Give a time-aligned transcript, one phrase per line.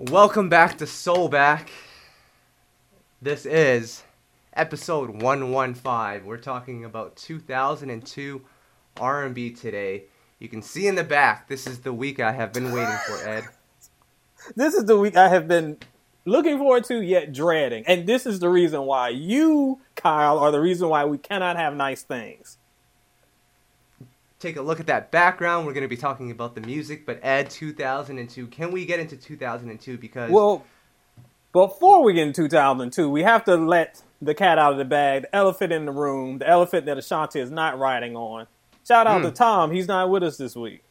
[0.00, 1.72] Welcome back to Soul Back.
[3.20, 4.04] This is
[4.52, 6.24] episode 115.
[6.24, 8.40] We're talking about 2002
[9.00, 10.04] R&B today.
[10.38, 13.28] You can see in the back, this is the week I have been waiting for,
[13.28, 13.44] Ed.
[14.54, 15.78] This is the week I have been
[16.24, 17.82] looking forward to yet dreading.
[17.88, 21.74] And this is the reason why you, Kyle, are the reason why we cannot have
[21.74, 22.56] nice things.
[24.40, 25.66] Take a look at that background.
[25.66, 28.46] We're going to be talking about the music, but Ed, 2002.
[28.46, 30.64] Can we get into 2002 because Well,
[31.52, 35.22] before we get into 2002, we have to let the cat out of the bag,
[35.22, 38.46] the elephant in the room, the elephant that Ashanti is not riding on.
[38.86, 39.70] Shout out to Tom.
[39.70, 40.82] He's not with us this week.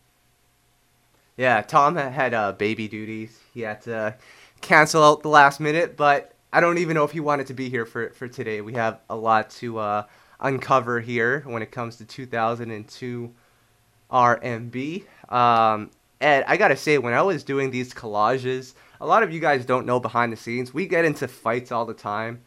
[1.35, 3.39] Yeah, Tom had uh, baby duties.
[3.53, 4.15] He had to
[4.61, 7.69] cancel out the last minute, but I don't even know if he wanted to be
[7.69, 8.61] here for, for today.
[8.61, 10.03] We have a lot to uh,
[10.39, 13.33] uncover here when it comes to 2002
[14.09, 15.03] R&B.
[15.29, 19.39] Um, Ed, I gotta say, when I was doing these collages, a lot of you
[19.39, 20.73] guys don't know behind the scenes.
[20.73, 22.41] We get into fights all the time.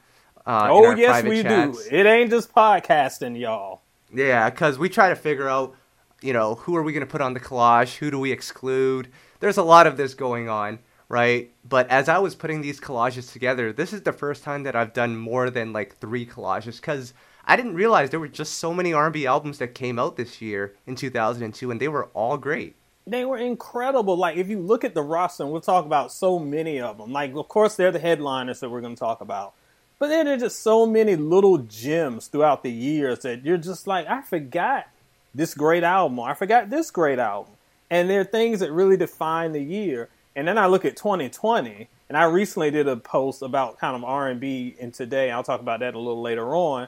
[0.47, 1.89] Uh, oh, yes, we chats.
[1.89, 1.95] do.
[1.95, 3.83] It ain't just podcasting, y'all.
[4.13, 5.77] Yeah, because we try to figure out,
[6.23, 7.97] you know, who are we going to put on the collage?
[7.99, 9.09] Who do we exclude?
[9.39, 11.53] There's a lot of this going on, right?
[11.65, 14.93] But as I was putting these collages together, this is the first time that I've
[14.93, 17.13] done more than like three collages because
[17.51, 20.77] I didn't realize there were just so many R&B albums that came out this year
[20.87, 22.77] in 2002, and they were all great.
[23.09, 24.17] They were incredible.
[24.17, 27.13] Like if you look at the roster, and we'll talk about so many of them.
[27.13, 29.55] Like of course they're the headliners that we're going to talk about,
[29.99, 34.07] but then there's just so many little gems throughout the years that you're just like,
[34.07, 34.87] I forgot
[35.35, 36.21] this great album.
[36.21, 37.55] I forgot this great album.
[37.91, 40.09] And there are things that really define the year.
[40.37, 44.05] And then I look at 2020, and I recently did a post about kind of
[44.05, 45.33] R&B in today.
[45.33, 46.87] I'll talk about that a little later on.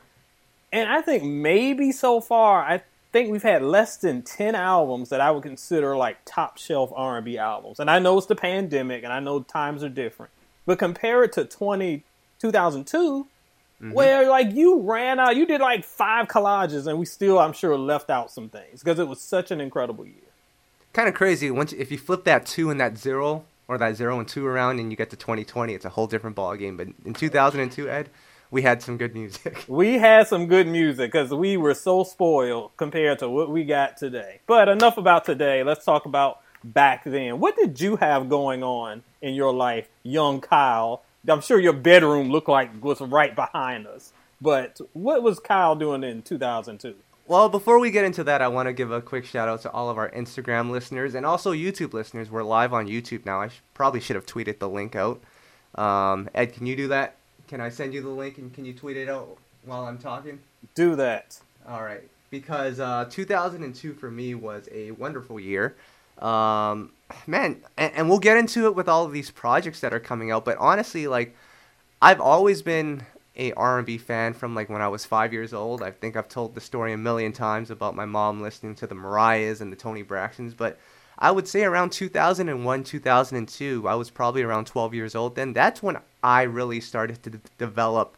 [0.72, 5.20] And I think maybe so far, I think we've had less than 10 albums that
[5.20, 7.78] I would consider like top shelf R&B albums.
[7.78, 10.32] And I know it's the pandemic and I know times are different.
[10.64, 12.04] But compare it to 20
[12.40, 13.26] 2002
[13.80, 13.92] mm-hmm.
[13.92, 17.76] where like you ran out, you did like five collages and we still I'm sure
[17.76, 20.16] left out some things because it was such an incredible year.
[20.92, 21.50] Kind of crazy.
[21.50, 24.78] Once if you flip that two and that zero, or that zero and two around,
[24.78, 26.76] and you get to 2020, it's a whole different ball game.
[26.76, 28.10] But in 2002, Ed,
[28.52, 29.64] we had some good music.
[29.68, 33.96] We had some good music because we were so spoiled compared to what we got
[33.96, 34.40] today.
[34.46, 35.64] But enough about today.
[35.64, 37.40] Let's talk about back then.
[37.40, 41.02] What did you have going on in your life, young Kyle?
[41.26, 44.12] I'm sure your bedroom looked like was right behind us.
[44.40, 46.94] But what was Kyle doing in 2002?
[47.26, 49.70] Well, before we get into that, I want to give a quick shout out to
[49.70, 52.30] all of our Instagram listeners and also YouTube listeners.
[52.30, 53.40] We're live on YouTube now.
[53.40, 55.22] I sh- probably should have tweeted the link out.
[55.76, 57.16] Um, Ed, can you do that?
[57.52, 59.36] Can I send you the link and can you tweet it out
[59.66, 60.38] while I'm talking?
[60.74, 61.38] Do that.
[61.68, 65.76] All right, because uh, 2002 for me was a wonderful year.
[66.16, 66.92] Um,
[67.26, 70.30] man, and, and we'll get into it with all of these projects that are coming
[70.30, 70.46] out.
[70.46, 71.36] But honestly, like,
[72.00, 73.04] I've always been
[73.36, 75.82] a R&B fan from like when I was five years old.
[75.82, 78.94] I think I've told the story a million times about my mom listening to the
[78.94, 80.56] Mariahs and the Toni Braxtons.
[80.56, 80.78] But
[81.22, 85.36] I would say around 2001, 2002, I was probably around 12 years old.
[85.36, 88.16] Then that's when I really started to d- develop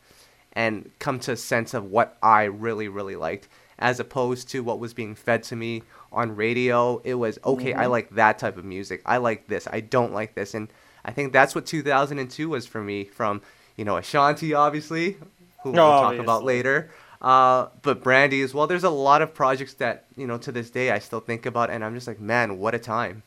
[0.55, 3.49] and come to a sense of what I really, really liked,
[3.79, 5.83] as opposed to what was being fed to me
[6.13, 7.03] on radio.
[7.05, 7.91] It was okay, I mm-hmm.
[7.91, 9.03] like that type of music.
[9.05, 9.69] I like this.
[9.71, 10.69] I don't like this, and
[11.05, 13.05] I think that's what 2002 was for me.
[13.05, 13.43] From
[13.77, 15.19] you know Ashanti, obviously,
[15.63, 16.91] who we'll talk about later.
[17.21, 18.67] Uh, but Brandy as well.
[18.67, 21.71] There's a lot of projects that you know to this day I still think about,
[21.71, 23.23] and I'm just like, man, what a time.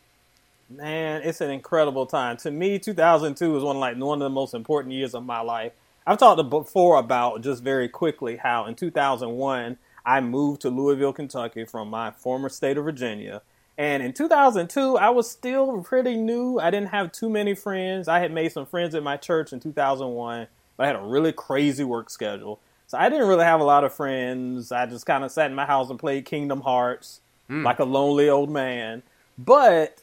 [0.69, 2.37] Man, it's an incredible time.
[2.37, 5.39] To me, 2002 was one of like one of the most important years of my
[5.39, 5.71] life.
[6.05, 11.65] I've talked before about just very quickly how in 2001 I moved to Louisville, Kentucky
[11.65, 13.41] from my former state of Virginia.
[13.77, 16.59] And in 2002, I was still pretty new.
[16.59, 18.07] I didn't have too many friends.
[18.07, 21.31] I had made some friends at my church in 2001, but I had a really
[21.31, 22.59] crazy work schedule.
[22.87, 24.71] So I didn't really have a lot of friends.
[24.71, 27.63] I just kind of sat in my house and played Kingdom Hearts hmm.
[27.63, 29.03] like a lonely old man.
[29.37, 30.01] But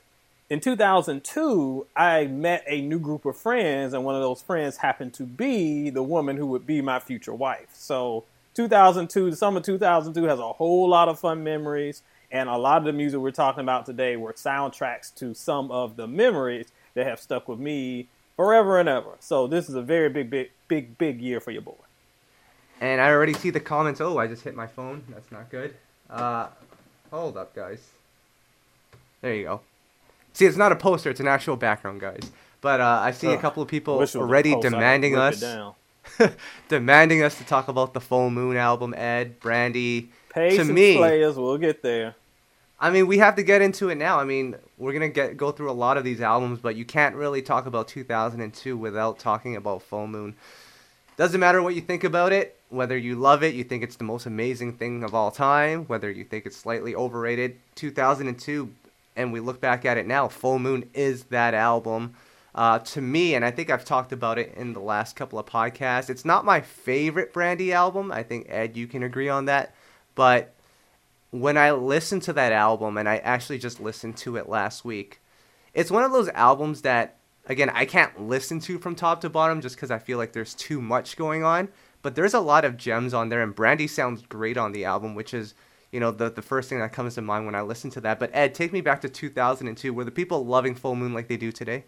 [0.51, 5.15] in 2002, I met a new group of friends, and one of those friends happened
[5.15, 7.71] to be the woman who would be my future wife.
[7.73, 12.79] So 2002, the summer 2002 has a whole lot of fun memories, and a lot
[12.79, 17.07] of the music we're talking about today were soundtracks to some of the memories that
[17.07, 19.13] have stuck with me forever and ever.
[19.21, 21.84] So this is a very big, big, big, big year for your boy.
[22.85, 24.03] And I already see the comments.
[24.03, 25.05] Oh, I just hit my phone.
[25.09, 25.75] That's not good.
[26.11, 26.49] Uh,
[27.11, 27.81] hold up, guys.
[29.23, 29.61] There you go.
[30.35, 32.31] See, it's not a poster; it's an actual background, guys.
[32.61, 34.69] But uh, I see a couple of people Wish it was a already post, I
[34.69, 35.43] could demanding us,
[36.69, 38.93] demanding us to talk about the Full Moon album.
[38.93, 40.11] Ed, Brandy.
[40.29, 42.17] Patience, me- players, we'll get there.
[42.79, 44.21] I mean, we have to get into it now.
[44.21, 47.15] I mean, we're gonna get go through a lot of these albums, but you can't
[47.15, 50.35] really talk about 2002 without talking about Full Moon.
[51.17, 54.05] Doesn't matter what you think about it, whether you love it, you think it's the
[54.05, 57.57] most amazing thing of all time, whether you think it's slightly overrated.
[57.77, 58.73] 2002,
[59.15, 62.15] and we look back at it now, Full Moon is that album.
[62.53, 65.47] Uh, to me, and I think I've talked about it in the last couple of
[65.47, 68.11] podcasts, it's not my favorite Brandy album.
[68.11, 69.75] I think Ed, you can agree on that.
[70.17, 70.53] But
[71.31, 75.21] when I listen to that album, and I actually just listened to it last week,
[75.75, 77.17] it's one of those albums that,
[77.47, 80.55] again, I can't listen to from top to bottom just because I feel like there's
[80.55, 81.69] too much going on.
[82.03, 85.15] But there's a lot of gems on there, and Brandy sounds great on the album,
[85.15, 85.55] which is
[85.91, 88.19] you know the the first thing that comes to mind when I listen to that.
[88.19, 89.95] But Ed, take me back to 2002.
[89.95, 91.85] Were the people loving Full Moon like they do today?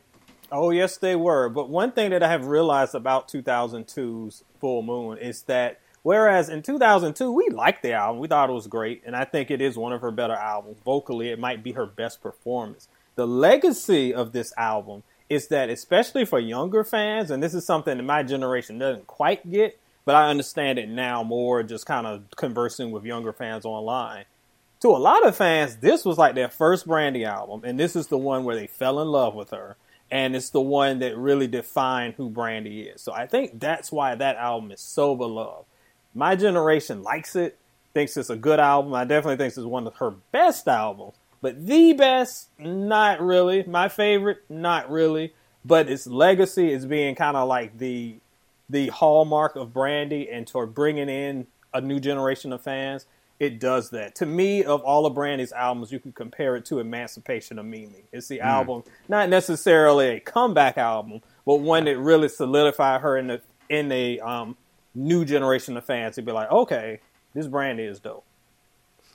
[0.50, 1.48] Oh yes, they were.
[1.48, 6.62] But one thing that I have realized about 2002's Full Moon is that whereas in
[6.62, 9.76] 2002 we liked the album, we thought it was great, and I think it is
[9.76, 10.78] one of her better albums.
[10.84, 12.88] Vocally, it might be her best performance.
[13.16, 17.96] The legacy of this album is that, especially for younger fans, and this is something
[17.96, 22.24] that my generation doesn't quite get, but I understand it now more just kind of
[22.36, 24.24] conversing with younger fans online.
[24.80, 28.06] To a lot of fans, this was like their first Brandy album, and this is
[28.06, 29.76] the one where they fell in love with her
[30.10, 33.02] and it's the one that really defined who Brandy is.
[33.02, 35.66] So I think that's why that album is so beloved.
[36.14, 37.58] My generation likes it,
[37.92, 38.94] thinks it's a good album.
[38.94, 41.14] I definitely think it's one of her best albums,
[41.46, 43.62] but the best, not really.
[43.62, 45.32] My favorite, not really.
[45.64, 48.16] But its legacy is being kind of like the
[48.68, 53.06] the hallmark of Brandy, and toward bringing in a new generation of fans
[53.38, 54.14] it does that.
[54.16, 58.04] To me, of all of Brandy's albums, you can compare it to Emancipation of Mimi.
[58.12, 58.44] It's the mm.
[58.44, 63.92] album, not necessarily a comeback album, but one that really solidified her in the in
[63.92, 64.56] a um,
[64.94, 67.00] new generation of fans to be like, okay,
[67.34, 68.24] this Brandy is dope.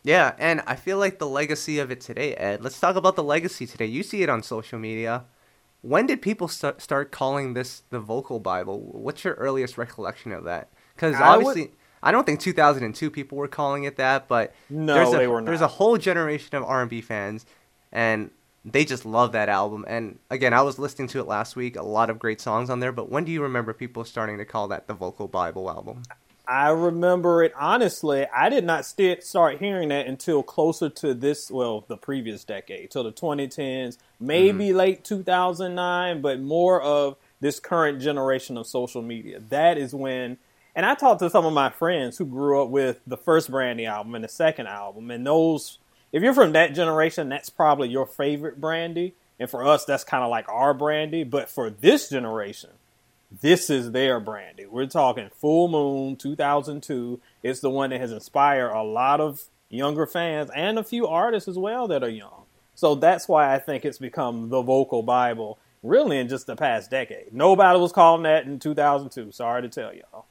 [0.03, 2.63] Yeah, and I feel like the legacy of it today, Ed.
[2.63, 3.85] Let's talk about the legacy today.
[3.85, 5.25] You see it on social media.
[5.81, 8.79] When did people st- start calling this the vocal Bible?
[8.79, 10.69] What's your earliest recollection of that?
[10.95, 11.71] Because obviously, would,
[12.03, 15.41] I don't think 2002 people were calling it that, but no, there's a, they were
[15.41, 15.47] not.
[15.47, 17.45] There's a whole generation of R&B fans,
[17.91, 18.31] and
[18.65, 19.85] they just love that album.
[19.87, 21.75] And again, I was listening to it last week.
[21.75, 22.91] A lot of great songs on there.
[22.91, 26.03] But when do you remember people starting to call that the vocal Bible album?
[26.51, 28.27] I remember it honestly.
[28.27, 32.91] I did not st- start hearing that until closer to this, well, the previous decade,
[32.91, 34.77] till the 2010s, maybe mm-hmm.
[34.77, 39.39] late 2009, but more of this current generation of social media.
[39.47, 40.39] That is when
[40.75, 43.85] and I talked to some of my friends who grew up with the first Brandy
[43.85, 45.79] album and the second album, and those,
[46.11, 49.15] if you're from that generation, that's probably your favorite Brandy.
[49.39, 51.23] And for us, that's kind of like our Brandy.
[51.23, 52.71] But for this generation,
[53.39, 54.65] this is their Brandy.
[54.65, 57.21] We're talking Full Moon 2002.
[57.43, 61.47] It's the one that has inspired a lot of younger fans and a few artists
[61.47, 62.43] as well that are young.
[62.75, 66.91] So that's why I think it's become the vocal Bible really in just the past
[66.91, 67.33] decade.
[67.33, 69.31] Nobody was calling that in 2002.
[69.31, 70.25] Sorry to tell y'all.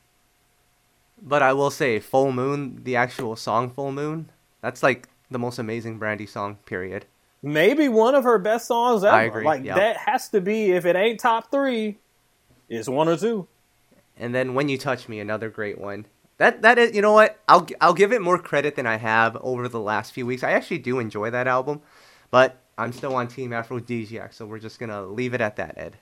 [1.22, 4.30] But I will say, Full Moon, the actual song Full Moon,
[4.62, 7.06] that's like the most amazing Brandy song, period.
[7.42, 9.16] Maybe one of her best songs ever.
[9.16, 9.44] I agree.
[9.44, 11.98] Like that has to be if it ain't top three,
[12.70, 13.48] it's one or two.
[14.16, 16.06] And then When You Touch Me, another great one.
[16.38, 17.38] That that is, you know what?
[17.48, 20.42] I'll I'll give it more credit than I have over the last few weeks.
[20.42, 21.82] I actually do enjoy that album,
[22.30, 25.96] but I'm still on Team Afrodisiac, so we're just gonna leave it at that, Ed.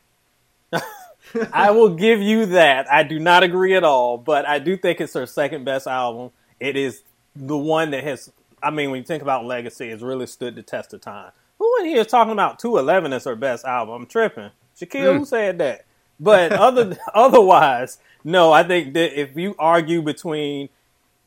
[1.52, 2.90] I will give you that.
[2.90, 6.30] I do not agree at all, but I do think it's her second best album.
[6.60, 7.02] It is
[7.34, 8.30] the one that has,
[8.62, 11.32] I mean, when you think about legacy, it's really stood the test of time.
[11.58, 13.94] Who in here is talking about 211 as her best album?
[14.02, 14.50] I'm tripping.
[14.78, 15.18] Shaquille, mm.
[15.18, 15.84] who said that?
[16.20, 20.68] But other otherwise, no, I think that if you argue between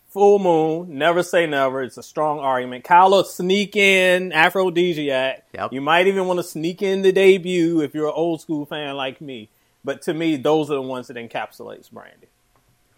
[0.09, 2.83] Full Moon, Never Say Never, it's a strong argument.
[2.83, 5.41] Kyle will sneak in Afrodisiac.
[5.53, 5.71] Yep.
[5.71, 8.95] You might even want to sneak in the debut if you're an old school fan
[8.95, 9.49] like me.
[9.83, 12.27] But to me, those are the ones that encapsulates Brandy.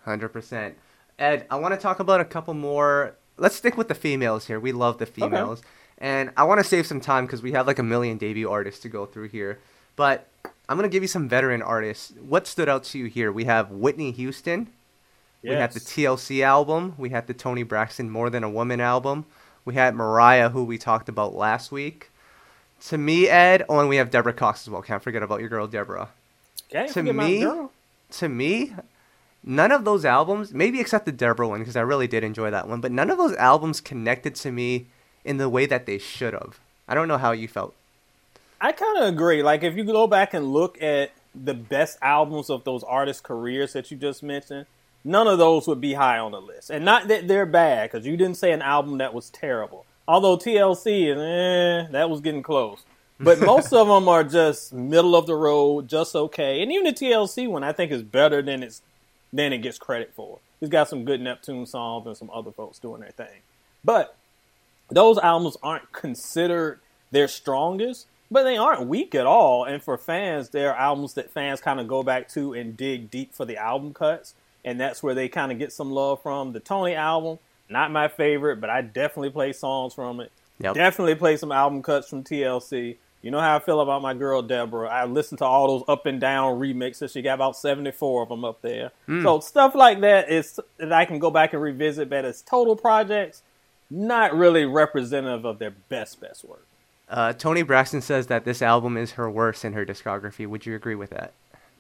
[0.04, 0.76] Hundred percent.
[1.20, 3.16] Ed, I want to talk about a couple more.
[3.38, 4.60] Let's stick with the females here.
[4.60, 5.68] We love the females, okay.
[6.00, 8.82] and I want to save some time because we have like a million debut artists
[8.82, 9.60] to go through here.
[9.96, 10.28] But
[10.70, 12.14] I'm gonna give you some veteran artists.
[12.20, 13.32] What stood out to you here?
[13.32, 14.70] We have Whitney Houston.
[15.42, 15.50] Yes.
[15.50, 16.96] We had the TLC album.
[16.98, 19.26] We had the Toni Braxton More Than a Woman album.
[19.66, 22.10] We had Mariah, who we talked about last week.
[22.88, 24.82] To me, Ed, oh, and we have Deborah Cox as well.
[24.82, 26.10] Can't forget about your girl, Deborah.
[26.74, 27.48] Okay, to me,
[28.12, 28.74] to me,
[29.44, 32.68] none of those albums, maybe except the Deborah one, because I really did enjoy that
[32.68, 34.88] one, but none of those albums connected to me
[35.24, 36.60] in the way that they should have.
[36.88, 37.74] I don't know how you felt.
[38.64, 39.44] I kind of agree.
[39.44, 43.74] Like, if you go back and look at the best albums of those artists' careers
[43.74, 44.68] that you just mentioned,
[45.04, 46.70] none of those would be high on the list.
[46.70, 49.86] And not that they're bad, because you didn't say an album that was terrible.
[50.08, 52.86] Although TLC, eh, that was getting close.
[53.20, 56.64] But most of them are just middle of the road, just okay.
[56.64, 58.82] And even the TLC one, I think, is better than it's
[59.34, 60.40] than it gets credit for.
[60.62, 63.42] He's got some good Neptune songs and some other folks doing their thing.
[63.84, 64.16] But
[64.90, 66.80] those albums aren't considered
[67.12, 69.66] their strongest, but they aren't weak at all.
[69.66, 73.34] And for fans, they're albums that fans kind of go back to and dig deep
[73.34, 74.34] for the album cuts.
[74.66, 76.54] And that's where they kind of get some love from.
[76.54, 77.40] The Toni album,
[77.70, 80.32] not my favorite, but I definitely play songs from it.
[80.60, 80.76] Yep.
[80.76, 82.98] Definitely play some album cuts from TLC.
[83.22, 84.90] You know how I feel about my girl Deborah.
[84.90, 87.14] I listen to all those up and down remixes.
[87.14, 88.92] She got about seventy four of them up there.
[89.08, 89.24] Mm.
[89.24, 92.10] So stuff like that is that I can go back and revisit.
[92.10, 93.42] But as total projects,
[93.90, 96.66] not really representative of their best best work.
[97.10, 100.48] Uh, Toni Braxton says that this album is her worst in her discography.
[100.48, 101.34] Would you agree with that?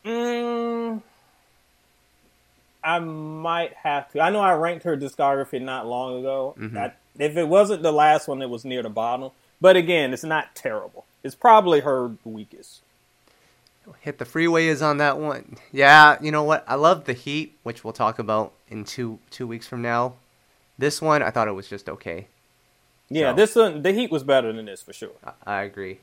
[0.05, 1.01] Mm,
[2.83, 4.19] I might have to.
[4.19, 6.55] I know I ranked her discography not long ago.
[6.57, 6.77] Mm-hmm.
[6.77, 9.31] I, if it wasn't the last one, it was near the bottom.
[9.61, 11.05] But again, it's not terrible.
[11.23, 12.81] It's probably her weakest.
[14.01, 15.57] Hit the freeway is on that one.
[15.71, 16.63] Yeah, you know what?
[16.67, 20.15] I love the Heat, which we'll talk about in two two weeks from now.
[20.77, 22.27] This one, I thought it was just okay.
[23.13, 25.11] Yeah, so, this one, the Heat was better than this for sure.
[25.23, 25.99] I, I agree.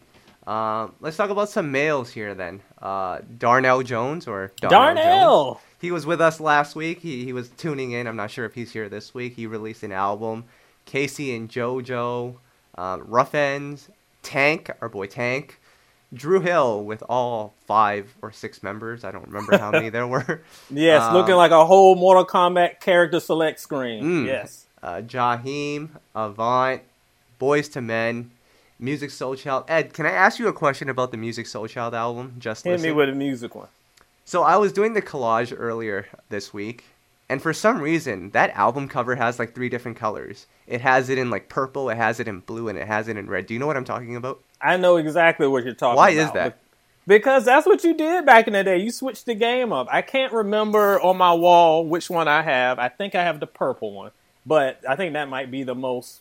[0.47, 2.63] Um, let's talk about some males here then.
[2.81, 4.95] Uh, Darnell Jones or Darnell.
[4.95, 5.55] Darnell.
[5.55, 5.67] Jones.
[5.81, 7.01] He was with us last week.
[7.01, 8.07] He he was tuning in.
[8.07, 9.35] I'm not sure if he's here this week.
[9.37, 10.45] He released an album.
[10.87, 12.35] K-Ci and JoJo,
[12.77, 13.89] uh, Ruff Endz,
[14.23, 15.61] Tank, our boy Tank,
[16.13, 19.05] Dru Hill with all five or six members.
[19.05, 20.43] I don't remember how many there were.
[20.71, 24.03] Yes, um, looking like a whole Mortal Kombat character select screen.
[24.03, 24.67] Mm, yes.
[24.83, 26.81] Uh, Jaheim, Avant,
[27.41, 28.31] Boyz II Men,
[28.81, 29.65] Musiq Soulchild.
[29.69, 32.37] Ed, can I ask you a question about the Musiq Soulchild album?
[32.39, 33.69] Just hit me with a music one.
[34.25, 36.85] So I was doing the collage earlier this week,
[37.29, 40.47] and for some reason, that album cover has like three different colors.
[40.67, 43.17] It has it in like purple, it has it in blue, and it has it
[43.17, 43.47] in red.
[43.47, 44.41] Do you know what I'm talking about?
[44.61, 46.21] I know exactly what you're talking Why about.
[46.21, 46.59] Why is that?
[47.07, 48.79] Because that's what you did back in the day.
[48.79, 49.89] You switched the game up.
[49.91, 52.79] I can't remember on my wall which one I have.
[52.79, 54.13] I think I have the purple one,
[54.45, 56.21] but I think that might be the most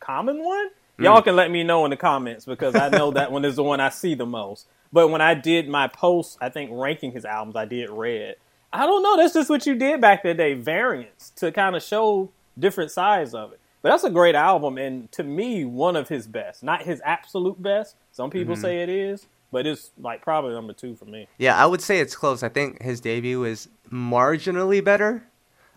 [0.00, 0.68] common one.
[0.98, 1.04] Mm.
[1.04, 3.62] Y'all can let me know in the comments because I know that one is the
[3.62, 4.66] one I see the most.
[4.92, 8.36] But when I did my post, I think ranking his albums, I did red.
[8.72, 9.16] I don't know.
[9.16, 12.90] That's just what you did back in the day, variants to kind of show different
[12.90, 13.60] sides of it.
[13.82, 16.62] But that's a great album, and to me, one of his best.
[16.62, 17.96] Not his absolute best.
[18.12, 18.62] Some people mm-hmm.
[18.62, 21.28] say it is, but it's like probably number two for me.
[21.38, 22.42] Yeah, I would say it's close.
[22.42, 25.24] I think his debut is marginally better.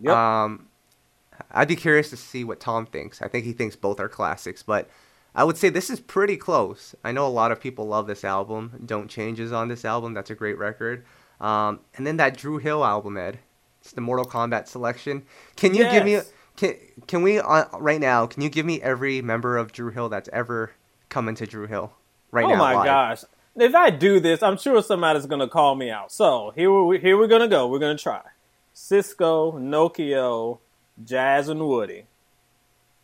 [0.01, 0.15] Yep.
[0.15, 0.68] Um,
[1.54, 3.22] I'd be curious to see what Tom thinks.
[3.22, 4.90] I think he thinks both are classics, but
[5.36, 6.96] I would say this is pretty close.
[7.04, 8.82] I know a lot of people love this album.
[8.86, 10.14] Don't Changes on this album.
[10.14, 11.06] That's a great record.
[11.40, 13.40] Um, and then that Dru Hill album, Ed.
[13.82, 15.24] It's the Mortal Kombat selection.
[15.58, 15.94] Can you yes.
[15.94, 16.20] give me
[16.56, 16.76] can
[17.08, 18.26] can we uh, right now?
[18.26, 20.72] Can you give me every member of Dru Hill that's ever
[21.10, 21.92] come into Dru Hill
[22.32, 22.54] right oh now?
[22.54, 22.86] Oh my live?
[22.86, 23.24] gosh!
[23.56, 26.12] If I do this, I'm sure somebody's gonna call me out.
[26.12, 27.68] So here we here we're gonna go.
[27.68, 28.22] We're gonna try.
[28.74, 30.60] Sisqó, Nokio,
[31.04, 32.06] Jazz and Woody.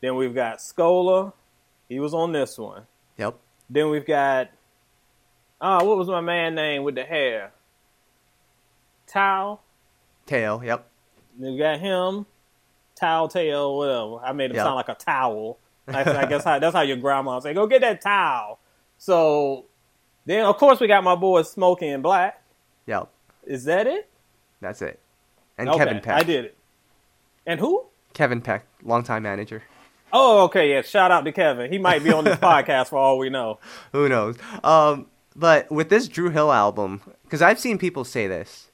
[0.01, 1.33] Then we've got Scola.
[1.87, 2.83] He was on this one.
[3.17, 3.37] Yep.
[3.69, 4.49] Then we've got
[5.61, 7.51] ah, what was my man name with the hair?
[9.07, 9.59] Tao.
[10.25, 10.87] Tail, yep.
[11.37, 12.25] Then we got him.
[12.95, 14.17] Towel tail, whatever.
[14.17, 14.65] I made him yep.
[14.65, 15.57] sound like a towel.
[15.87, 18.59] I guess how, that's how your grandma say, "Go get that towel."
[18.97, 19.65] So
[20.25, 22.43] then, of course, we got my boy Smoking Black.
[22.85, 23.09] Yep.
[23.45, 24.09] Is that it?
[24.61, 24.99] That's it.
[25.57, 26.19] And okay, Kevin Peck.
[26.19, 26.57] I did it.
[27.49, 27.87] And who?
[28.13, 29.63] Kevin Peck, longtime manager.
[30.13, 30.69] Oh, okay.
[30.69, 30.83] Yeah.
[30.83, 31.71] Shout out to Kevin.
[31.71, 33.57] He might be on this podcast for all we know.
[33.91, 34.37] Who knows?
[34.63, 38.69] Um, but with this Dru Hill album, because I've seen people say this,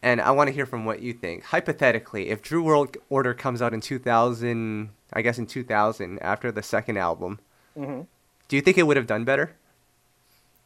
[0.00, 1.44] and I want to hear from what you think.
[1.44, 6.62] Hypothetically, if Dru World Order comes out in 2000, I guess in 2000 after the
[6.62, 7.40] second album,
[7.76, 8.04] mm-hmm.
[8.48, 9.54] do you think it would have done better?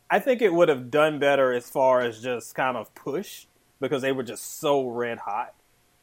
[0.08, 3.46] I think it would have done better as far as just kind of push
[3.80, 5.55] because they were just so red hot.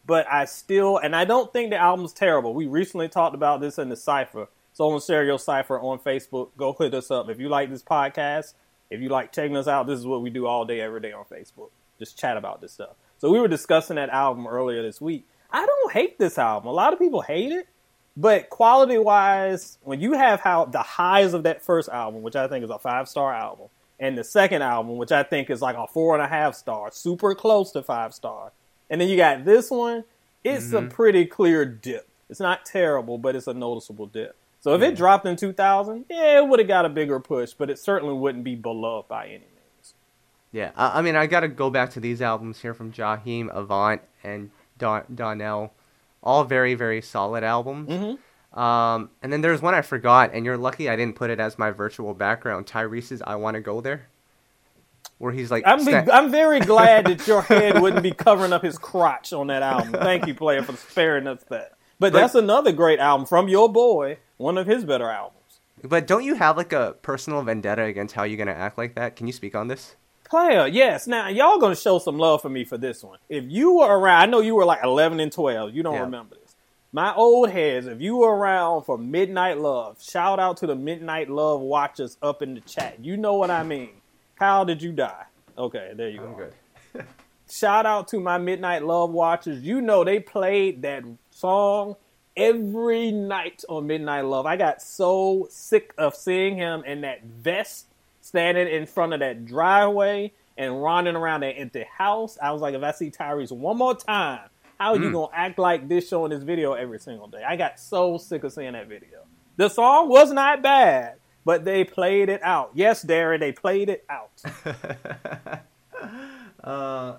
[0.05, 2.53] But I still, and I don't think the album's terrible.
[2.53, 4.49] We recently talked about this in the Cipher.
[4.73, 6.49] Soul and Stereo Cipher on Facebook.
[6.57, 7.29] Go hit us up.
[7.29, 8.53] If you like this podcast,
[8.89, 11.11] if you like checking us out, this is what we do all day, every day
[11.11, 11.69] on Facebook.
[11.99, 12.95] Just chat about this stuff.
[13.19, 15.27] So we were discussing that album earlier this week.
[15.51, 16.67] I don't hate this album.
[16.67, 17.67] A lot of people hate it,
[18.17, 22.47] but quality wise, when you have how the highs of that first album, which I
[22.47, 23.67] think is a five star album,
[23.99, 26.91] and the second album, which I think is like a four and a half star,
[26.91, 28.51] super close to five star,
[28.93, 30.03] and then you got this one,
[30.43, 30.85] it's mm-hmm.
[30.85, 32.07] a pretty clear dip.
[32.29, 34.35] It's not terrible, but it's a noticeable dip.
[34.59, 37.71] So if it dropped in 2000, yeah, it would have got a bigger push, but
[37.71, 39.95] it certainly wouldn't be beloved by any means.
[40.51, 43.49] yeah, I, I mean, I got to go back to these albums here from Jaheim,
[43.51, 45.73] Avant, and Don- Donnell.
[46.21, 47.89] All very, very solid albums.
[47.89, 48.59] Mm-hmm.
[48.59, 51.57] Um, and then there's one I forgot, and you're lucky I didn't put it as
[51.57, 52.67] my virtual background.
[52.67, 54.07] Tyrese's "I Want to Go There,"
[55.23, 58.61] where he's like, I'm, be, I'm very glad that your head wouldn't be covering up
[58.61, 59.93] his crotch on that album.
[59.93, 61.71] Thank you, player, for sparing us that.
[61.99, 65.39] But But- that's another great album from your boy, one of his better albums.
[65.81, 69.15] But don't you have like a personal vendetta against how you're gonna act like that?
[69.15, 69.95] Can you speak on this?
[70.29, 71.07] Player, yes.
[71.07, 73.19] Now y'all gonna show some love for me for this one.
[73.29, 75.73] If you were around, I know you were like 11 and 12.
[75.73, 76.01] You don't Yeah.
[76.01, 76.55] remember this.
[76.91, 81.29] My old heads, if you were around for Midnight Love, shout out to the Midnight
[81.29, 83.03] Love watchers up in the chat.
[83.03, 83.89] You know what I mean.
[84.35, 85.25] How did you die?
[85.57, 86.51] Okay, there you go.
[86.93, 87.05] good.
[87.49, 89.63] Shout out to my Midnight Love watchers.
[89.63, 91.95] You know they played that song
[92.35, 94.45] every night on Midnight Love.
[94.45, 97.87] I got so sick of seeing him in that vest
[98.21, 102.37] standing in front of that driveway and running around that empty house.
[102.41, 104.49] I was like, if I see Tyrese one more time,
[104.79, 105.13] how are you mm.
[105.13, 107.43] gonna act like this showing this video every single day?
[107.47, 109.19] I got so sick of seeing that video.
[109.57, 112.71] The song was not bad, but they played it out.
[112.73, 114.31] Yes, Darren, they played it out.
[116.63, 117.17] Uh,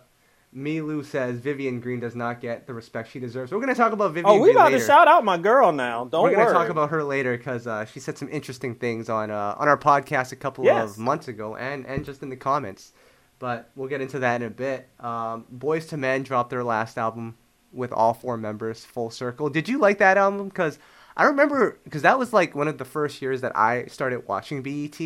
[0.57, 3.50] Milu says Vivian Green does not get the respect she deserves.
[3.52, 4.26] We're gonna talk about Vivian.
[4.26, 4.78] Oh, we Green about later.
[4.78, 6.04] to shout out my girl now.
[6.04, 6.37] Don't worry.
[6.37, 9.54] We're gonna talk about her later because uh, she said some interesting things on uh,
[9.59, 10.93] on our podcast a couple Yes.
[10.93, 12.93] of months ago, and and just in the comments.
[13.40, 14.88] But we'll get into that in a bit.
[15.00, 17.37] Um, Boyz II Men dropped their last album
[17.73, 19.50] with all four members, Full Circle.
[19.50, 20.49] Did you like that album?
[20.49, 20.78] Because
[21.16, 24.62] I remember because that was like one of the first years that I started watching
[24.62, 24.99] BET,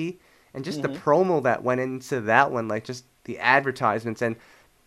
[0.54, 4.36] and just the promo that went into that one, like just the advertisements and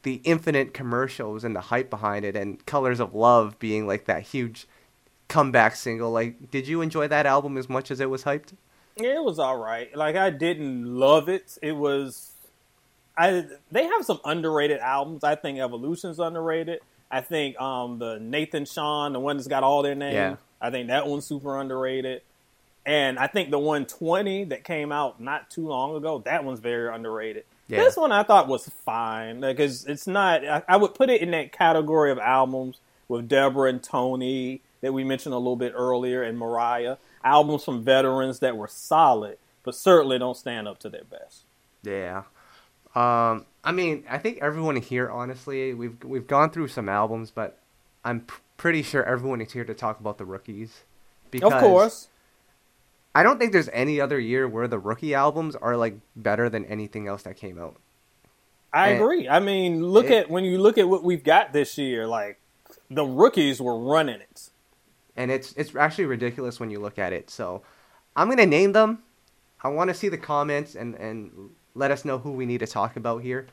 [0.03, 4.23] the infinite commercials and the hype behind it, and Colors of Love being like that
[4.23, 4.67] huge
[5.27, 6.11] comeback single.
[6.11, 8.53] Like, did you enjoy that album as much as it was hyped?
[8.97, 9.95] Yeah, it was all right.
[9.95, 11.57] Like I didn't love it.
[11.61, 12.31] It was
[13.17, 15.23] I they have some underrated albums.
[15.23, 16.79] I think Evolution's underrated.
[17.09, 20.13] I think um the Nathan Sean, the one that's got all their names.
[20.13, 20.35] Yeah.
[20.61, 22.21] I think that one's super underrated.
[22.85, 26.93] And I think the 120 that came out not too long ago, that one's very
[26.93, 27.45] underrated.
[27.67, 27.79] Yeah.
[27.79, 30.45] This one I thought was fine because it's not.
[30.45, 34.93] I, I would put it in that category of albums with Deborah and Toni that
[34.93, 36.97] we mentioned a little bit earlier, and Mariah.
[37.23, 41.43] Albums from veterans that were solid, but certainly don't stand up to their best.
[41.83, 42.23] Yeah.
[42.95, 47.57] Um, I mean, I think everyone here, honestly, we've we've gone through some albums, but
[48.03, 48.25] I'm
[48.61, 50.83] pretty sure everyone is here to talk about the rookies.
[51.31, 52.09] Because of course,
[53.15, 56.65] I don't think there's any other year where the rookie albums are like better than
[56.65, 57.77] anything else that came out.
[58.71, 59.27] I and- agree.
[59.27, 62.05] I mean, look It- at when you look at what we've got this year.
[62.05, 62.39] Like
[62.89, 64.49] the rookies were running it.
[65.17, 67.29] and it's it's actually ridiculous when you look at it.
[67.31, 67.63] So
[68.15, 68.99] I'm gonna name them.
[69.63, 72.67] I want to see the comments and and let us know who we need to
[72.67, 73.47] talk about here.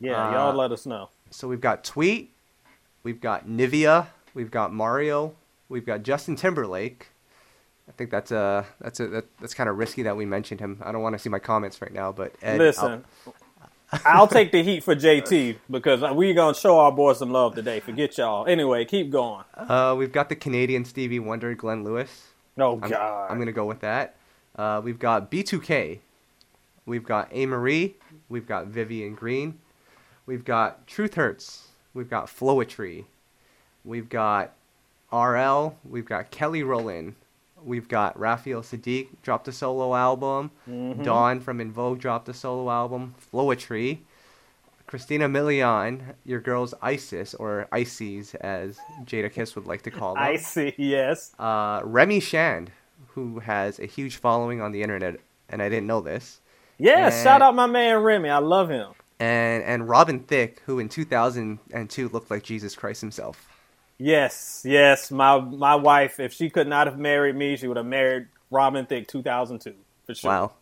[0.00, 1.08] Yeah, Uh, y'all let us know.
[1.30, 2.30] So we've got Tweet,
[3.02, 5.34] we've got Nivea, we've got Mario,
[5.68, 7.08] we've got Justin Timberlake.
[7.88, 10.80] I think that's a that's a that, that's kind of risky that we mentioned him.
[10.84, 13.04] I don't want to see my comments right now, but Ed, I'll- Listen,
[14.04, 17.80] I'll take the heat for JT because we're gonna show our boys some love today.
[17.80, 18.46] Forget y'all.
[18.46, 19.44] Anyway, keep going.
[19.56, 22.28] uh, we've got the Canadian Stevie Wonder, Glenn Lewis.
[22.58, 24.16] Oh I'm, God, I'm gonna go with that.
[24.56, 25.98] Uh, we've got B2K.
[26.86, 27.94] We've got Amerie.
[28.28, 29.58] We've got Vivian Green.
[30.26, 31.68] We've got Truth Hurts.
[31.92, 33.04] We've got Flowetry.
[33.84, 34.52] We've got
[35.12, 35.76] RL.
[35.88, 37.14] We've got Kelly Rowland.
[37.62, 40.50] We've got Raphael Saadiq dropped a solo album.
[40.68, 41.02] Mm-hmm.
[41.02, 43.14] Dawn from En Vogue dropped a solo album.
[43.32, 43.98] Flowetry.
[44.86, 50.36] Christina Milian, your girl's Isyss, or Ices as Jadakiss would like to call them I
[50.36, 50.74] see.
[50.76, 51.32] Yes.
[51.38, 52.70] uh, Remy Shand,
[53.08, 56.40] who has a huge following on the internet, and I didn't know this,
[56.78, 57.14] Yes.
[57.14, 58.28] And- Shout out my man Remy.
[58.28, 58.92] I love him.
[59.18, 63.48] and and Robin Thicke, who in 2002 looked like Jesus Christ himself.
[63.98, 64.62] Yes.
[64.64, 65.10] Yes.
[65.10, 68.86] My my wife, if she could not have married me, she would have married Robin
[68.86, 69.74] Thicke 2002
[70.06, 70.30] for sure.
[70.30, 70.52] Wow,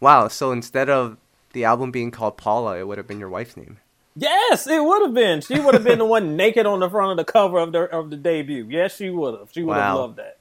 [0.00, 0.28] wow.
[0.28, 1.18] So instead of
[1.52, 3.78] the album being called Paula, it would have been your wife's name.
[4.14, 5.40] Yes, it would have been.
[5.40, 7.82] She would have been the one naked on the front of the cover of the
[7.84, 8.66] of the debut.
[8.68, 9.48] Yes, she would have.
[9.52, 10.38] She would have loved that.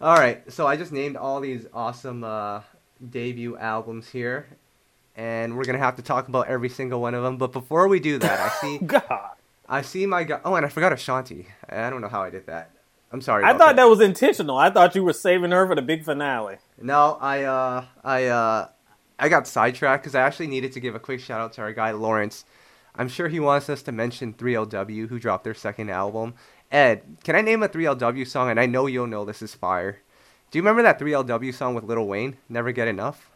[0.00, 2.60] All right, so I just named all these awesome uh,
[3.10, 4.46] debut albums here,
[5.16, 7.36] and we're gonna have to talk about every single one of them.
[7.38, 9.30] But before we do that, I see God.
[9.68, 10.40] I see my guy.
[10.44, 11.48] Oh, and I forgot Ashanti.
[11.68, 12.70] I don't know how I did that.
[13.12, 13.44] I'm sorry.
[13.44, 14.56] I thought that was intentional.
[14.56, 16.56] I thought you were saving her for the big finale.
[16.80, 18.68] No, I uh I uh
[19.18, 21.72] I got sidetracked because I actually needed to give a quick shout out to our
[21.72, 22.44] guy Lawrence.
[22.96, 26.34] I'm sure he wants us to mention 3LW who dropped their second album.
[26.70, 28.50] Ed, can I name a 3LW song?
[28.50, 29.98] And I know you'll know this is fire.
[30.50, 32.36] Do you remember that 3LW song with Lil Wayne?
[32.48, 33.30] Never Get Enough.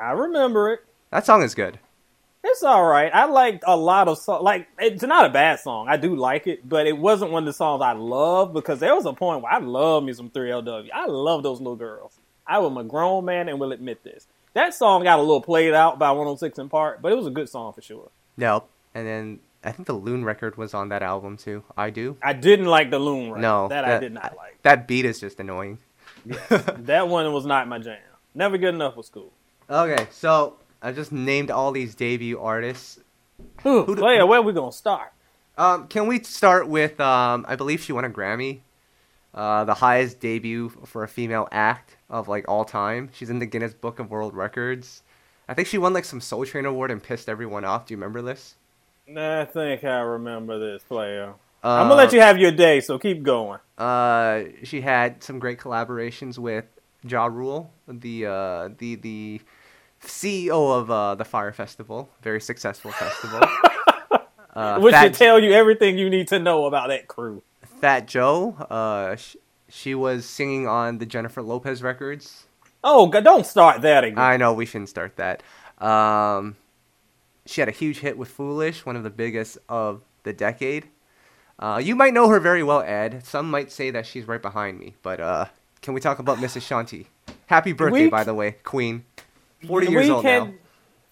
[0.00, 0.80] I remember it.
[1.10, 1.78] That song is good.
[2.44, 3.10] It's all right.
[3.12, 4.42] I liked a lot of songs.
[4.42, 5.88] Like it's not a bad song.
[5.88, 8.94] I do like it, but it wasn't one of the songs I love because there
[8.94, 10.88] was a point where I love me some 3LW.
[10.92, 12.18] I love those little girls.
[12.46, 14.26] I am a grown man and will admit this.
[14.54, 17.30] That song got a little played out by 106 & Park, but it was a
[17.30, 18.10] good song for sure.
[18.36, 18.68] Nope.
[18.94, 21.64] And then I think the Loon record was on that album too.
[21.76, 22.16] I do.
[22.22, 23.42] I didn't like the Loon record.
[23.42, 24.62] No, that, I did not like.
[24.62, 25.78] That beat is just annoying.
[26.24, 27.98] that one was not my jam.
[28.34, 29.32] Never good enough was cool.
[29.68, 33.00] Okay, so I just named all these debut artists.
[33.62, 35.12] Who, Who do, where are we gonna start?
[35.56, 38.60] Um, can we start with um, I believe she won a Grammy,
[39.34, 43.10] uh, the highest debut for a female act of like all time.
[43.12, 45.02] She's in the Guinness Book of World Records.
[45.48, 47.86] I think she won like some Soul Train award and pissed everyone off.
[47.86, 48.54] Do you remember this?
[49.16, 51.34] I think I remember this player.
[51.64, 53.58] Uh, I'm gonna let you have your day, so keep going.
[53.76, 56.66] Uh, she had some great collaborations with
[57.02, 59.40] Ja Rule, the uh, the the
[60.02, 63.40] CEO of uh, the Fyre Festival, very successful festival.
[64.54, 67.42] uh, Which Fat should tell you everything you need to know about that crew.
[67.80, 69.36] Fat Joe, uh, sh-
[69.68, 72.44] she was singing on the Jennifer Lopez records.
[72.82, 74.18] Oh, don't start that again.
[74.18, 75.42] I know we shouldn't start that.
[75.82, 76.56] Um,
[77.44, 80.88] she had a huge hit with "Foolish," one of the biggest of the decade.
[81.58, 83.24] Uh, you might know her very well, Ed.
[83.24, 85.46] Some might say that she's right behind me, but uh,
[85.82, 86.62] can we talk about Mrs.
[86.62, 87.06] Shanti?
[87.46, 89.04] Happy birthday, we, by the way, Queen.
[89.66, 90.52] 40 years old now.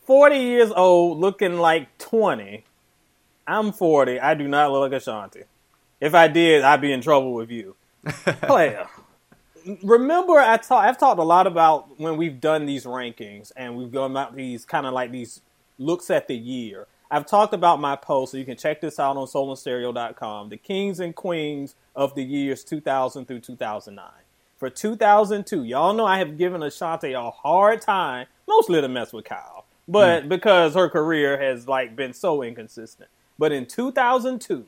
[0.07, 2.65] 40 years old, looking like 20.
[3.47, 4.21] I'm 40.
[4.21, 5.43] I do not look like Ashanti.
[6.01, 7.75] If I did, I'd be in trouble with you.
[8.05, 8.87] Player.
[9.83, 13.91] Remember, I talk, I've talked a lot about when we've done these rankings and we've
[13.91, 15.41] gone about these kind of like these
[15.79, 16.87] looks at the year.
[17.11, 20.49] I've talked about my post, so you can check this out on soulandstereo.com.
[20.49, 24.05] The kings and queens of the years 2000 through 2009.
[24.57, 29.25] For 2002, y'all know I have given Ashanti a hard time mostly to mess with
[29.25, 30.29] Kyle, but mm.
[30.29, 33.11] because her career has like been so inconsistent.
[33.39, 34.67] But in 2002,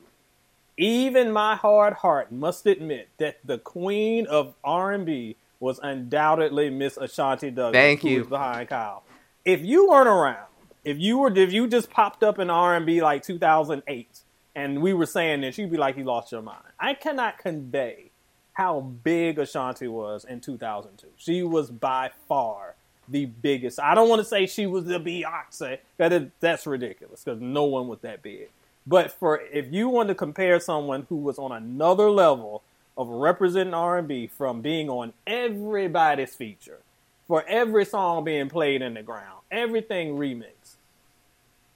[0.77, 7.51] even my hard heart must admit that the queen of R&B was undoubtedly Miss Ashanti
[7.51, 7.73] Douglas.
[7.73, 8.23] Thank you.
[8.23, 9.03] behind Kyle.
[9.43, 10.47] If you weren't around,
[10.85, 14.21] if you were, if you just popped up in R&B like 2008,
[14.55, 16.63] and we were saying this, you'd be like, you lost your mind.
[16.79, 18.11] I cannot convey
[18.53, 21.07] how big Ashanti was in 2002.
[21.17, 22.75] She was by far
[23.09, 23.79] the biggest.
[23.79, 25.79] I don't want to say she was the Beyonce.
[25.97, 28.49] That is, that's ridiculous because no one was that big.
[28.85, 32.63] But for if you want to compare someone who was on another level
[32.97, 36.79] of representing R&B from being on everybody's feature,
[37.27, 40.75] for every song being played in the ground, everything remixed.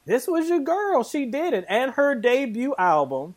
[0.05, 1.03] This was your girl.
[1.03, 3.35] She did it, and her debut album,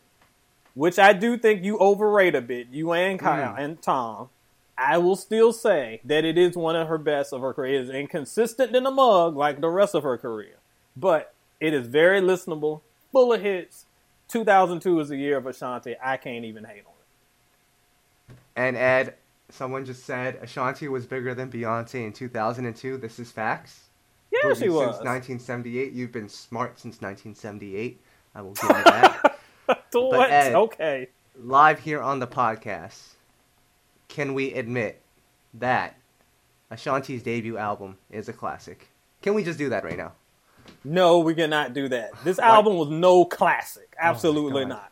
[0.73, 3.59] which I do think you overrate a bit, you and Kyle mm.
[3.59, 4.29] and Tom
[4.77, 7.79] I will still say that it is one of her best of her career.
[7.79, 10.57] It is inconsistent in the mug like the rest of her career,
[10.95, 13.85] but it is very listenable, full of hits.
[14.27, 15.95] 2002 is the year of Ashanti.
[16.01, 16.93] I can't even hate on
[18.29, 18.35] it.
[18.55, 19.15] And Ed,
[19.49, 22.97] someone just said Ashanti was bigger than Beyonce in 2002.
[22.97, 23.85] This is facts.
[24.31, 24.97] Yeah, she was.
[24.97, 27.99] Since 1978, you've been smart since 1978.
[28.35, 29.39] I will give you that.
[29.91, 31.07] but Ed, okay.
[31.39, 33.13] Live here on the podcast
[34.07, 35.01] can we admit
[35.53, 35.95] that
[36.71, 38.89] Ashanti's debut album is a classic?
[39.21, 40.13] Can we just do that right now?
[40.83, 42.11] No, we cannot do that.
[42.23, 43.95] This album was no classic.
[43.95, 44.91] Oh Absolutely oh not.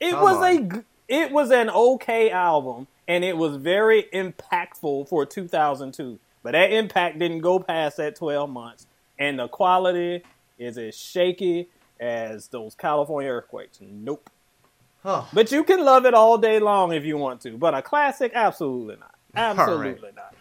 [0.00, 0.72] It Come was on.
[0.72, 6.18] a it was an okay album and it was very impactful for 2002.
[6.42, 8.86] But that impact didn't go past that 12 months
[9.18, 10.22] and the quality
[10.58, 11.68] is as shaky
[12.00, 13.78] as those California earthquakes.
[13.80, 14.30] Nope.
[15.04, 17.56] But you can love it all day long if you want to.
[17.56, 19.14] But a classic, absolutely not.
[19.34, 20.16] Absolutely all right.
[20.16, 20.34] not.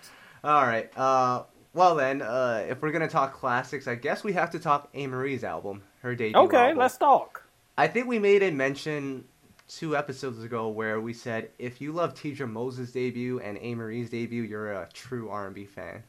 [0.44, 0.98] All right.
[0.98, 4.90] Uh, well then, uh, if we're gonna talk classics, I guess we have to talk
[4.94, 6.40] Amerie's album, her debut.
[6.42, 6.78] Okay, album.
[6.78, 7.44] let's talk.
[7.78, 9.26] I think we made a mention
[9.68, 14.44] two episodes ago where we said if you love Teedra Moses' debut and Amerie's debut,
[14.44, 16.04] you're a true R&B fan.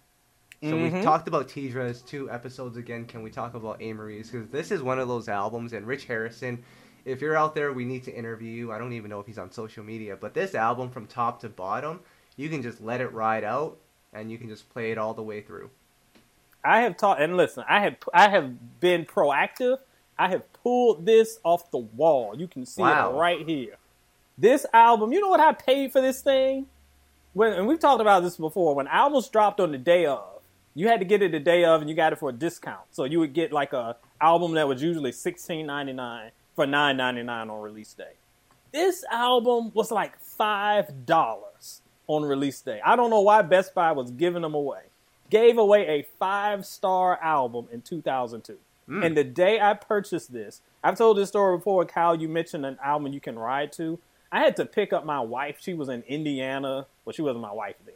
[0.63, 0.97] So mm-hmm.
[0.99, 3.05] we talked about Teedra's two episodes again.
[3.05, 4.31] Can we talk about Amerie's?
[4.31, 6.63] Because this is one of those albums, and Rich Harrison
[7.05, 8.73] if you're out there, we need to interview you.
[8.73, 11.49] I don't even know if he's on social media, but this album from top to
[11.49, 12.01] bottom,
[12.37, 13.77] you can just let it ride out
[14.13, 15.71] and you can just play it all the way through.
[16.65, 19.79] I have taught and listen, I have I have been proactive.
[20.19, 22.35] I have pulled this off the wall.
[22.39, 23.11] You can see wow.
[23.11, 23.77] it right here.
[24.39, 26.67] This album, you know what I paid for this thing?
[27.35, 30.41] When and we've talked about this before, when albums dropped on the day of,
[30.75, 32.87] you had to get it the day of and you got it for a discount.
[32.93, 36.97] So you would get like a album that was usually sixteen ninety nine for nine
[36.97, 38.13] ninety nine on release day.
[38.73, 42.81] This album was like five dollars on release day.
[42.85, 44.83] I don't know why Best Buy was giving them away.
[45.31, 48.59] Gave away a five star album in 2002.
[48.89, 49.05] Mm.
[49.07, 51.85] And the day I purchased this, I've told this story before.
[51.87, 53.99] Kyle, you mentioned an album you can ride to.
[54.31, 55.59] I had to pick up my wife.
[55.61, 56.87] She was in Indiana.
[57.05, 57.95] Well, she wasn't my wife then,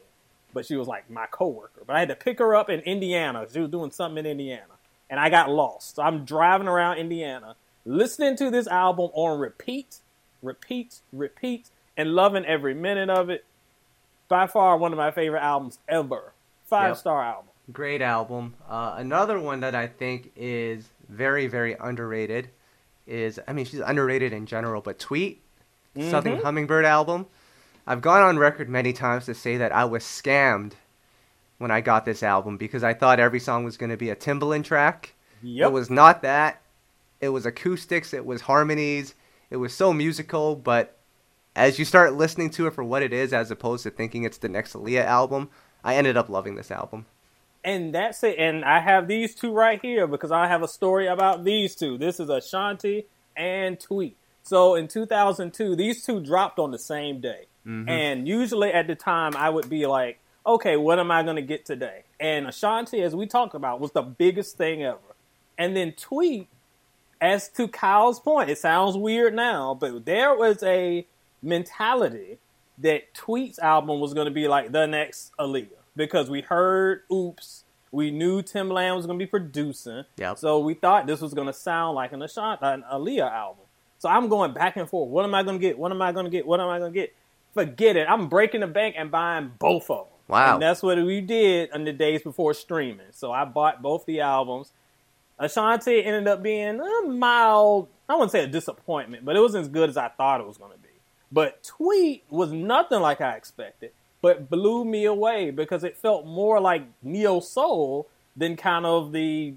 [0.54, 1.82] but she was like my coworker.
[1.86, 3.46] But I had to pick her up in Indiana.
[3.52, 4.74] She was doing something in Indiana,
[5.10, 5.96] and I got lost.
[5.96, 9.98] So I'm driving around Indiana, listening to this album on repeat,
[10.42, 13.44] repeat, repeat, and loving every minute of it.
[14.28, 16.32] By far, one of my favorite albums ever.
[16.66, 16.96] Five yep.
[16.98, 17.50] star album.
[17.72, 18.54] Great album.
[18.68, 22.50] Uh, another one that I think is very, very underrated
[23.06, 25.40] is I mean she's underrated in general, but Tweet
[25.96, 26.10] mm-hmm.
[26.10, 27.26] Southern Hummingbird album.
[27.86, 30.72] I've gone on record many times to say that I was scammed
[31.56, 34.16] when I got this album because I thought every song was going to be a
[34.16, 35.14] Timbaland track.
[35.42, 35.68] Yep.
[35.68, 36.60] It was not that.
[37.20, 39.14] It was acoustics, it was harmonies,
[39.50, 40.98] it was so musical, but
[41.56, 44.38] as you start listening to it for what it is as opposed to thinking it's
[44.38, 45.50] the next Aaliyah album,
[45.82, 47.06] I ended up loving this album.
[47.64, 48.38] And that's it.
[48.38, 51.98] And I have these two right here because I have a story about these two.
[51.98, 54.16] This is Ashanti and Tweet.
[54.42, 57.46] So in 2002, these two dropped on the same day.
[57.66, 57.88] Mm-hmm.
[57.88, 61.42] And usually at the time, I would be like, okay, what am I going to
[61.42, 62.04] get today?
[62.18, 64.98] And Ashanti, as we talked about, was the biggest thing ever.
[65.58, 66.48] And then Tweet,
[67.20, 71.06] as to Kyle's point, it sounds weird now, but there was a
[71.42, 72.38] mentality
[72.78, 77.64] that Tweet's album was going to be like the next Aaliyah because we heard Oops.
[77.90, 80.04] We knew Timbaland was going to be producing.
[80.18, 80.38] Yep.
[80.38, 83.64] So we thought this was going to sound like an an Aaliyah album.
[83.98, 85.08] So I'm going back and forth.
[85.08, 85.78] What am I going to get?
[85.78, 86.46] What am I going to get?
[86.46, 87.14] What am I going to get?
[87.54, 88.06] Forget it.
[88.08, 90.14] I'm breaking the bank and buying both of them.
[90.28, 90.54] Wow.
[90.54, 93.06] And that's what we did in the days before streaming.
[93.12, 94.72] So I bought both the albums.
[95.38, 99.68] Ashanti ended up being a mild, I wouldn't say a disappointment, but it wasn't as
[99.68, 100.88] good as I thought it was going to be.
[101.30, 106.60] But Tweet was nothing like I expected, but blew me away because it felt more
[106.60, 109.54] like neo soul than kind of the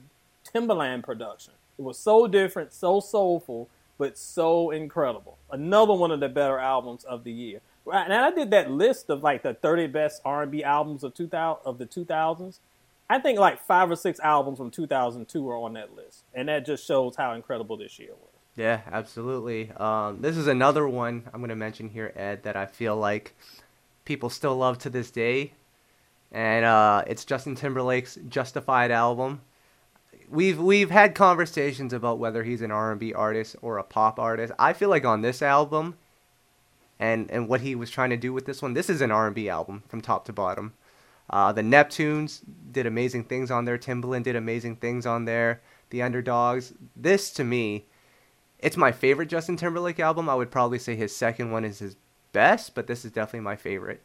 [0.53, 1.53] Timbaland production.
[1.77, 5.37] It was so different, so soulful, but so incredible.
[5.49, 7.61] Another one of the better albums of the year.
[7.85, 11.61] Right, And I did that list of like the 30 best R&B albums of 2000
[11.65, 12.59] of the 2000s.
[13.11, 16.65] I think like five or six albums from 2002 are on that list, and that
[16.65, 18.29] just shows how incredible this year was.
[18.55, 19.71] Yeah, absolutely.
[19.71, 23.35] Um, this is another one I'm going to mention here, Ed, that I feel like
[24.05, 25.53] people still love to this day,
[26.31, 29.41] and uh, it's Justin Timberlake's Justified album
[30.29, 34.53] we've we've had conversations about whether he's an R&B artist or a pop artist.
[34.57, 35.97] I feel like on this album
[36.99, 39.49] and and what he was trying to do with this one, this is an R&B
[39.49, 40.73] album from top to bottom.
[41.31, 42.41] Uh, the Neptunes
[42.71, 43.77] did amazing things on there.
[43.77, 45.61] Timbaland did amazing things on there.
[45.89, 46.73] The Underdogs.
[46.95, 47.85] This to me,
[48.59, 50.29] it's my favorite Justin Timberlake album.
[50.29, 51.95] I would probably say his second one is his
[52.33, 54.01] best, but this is definitely my favorite.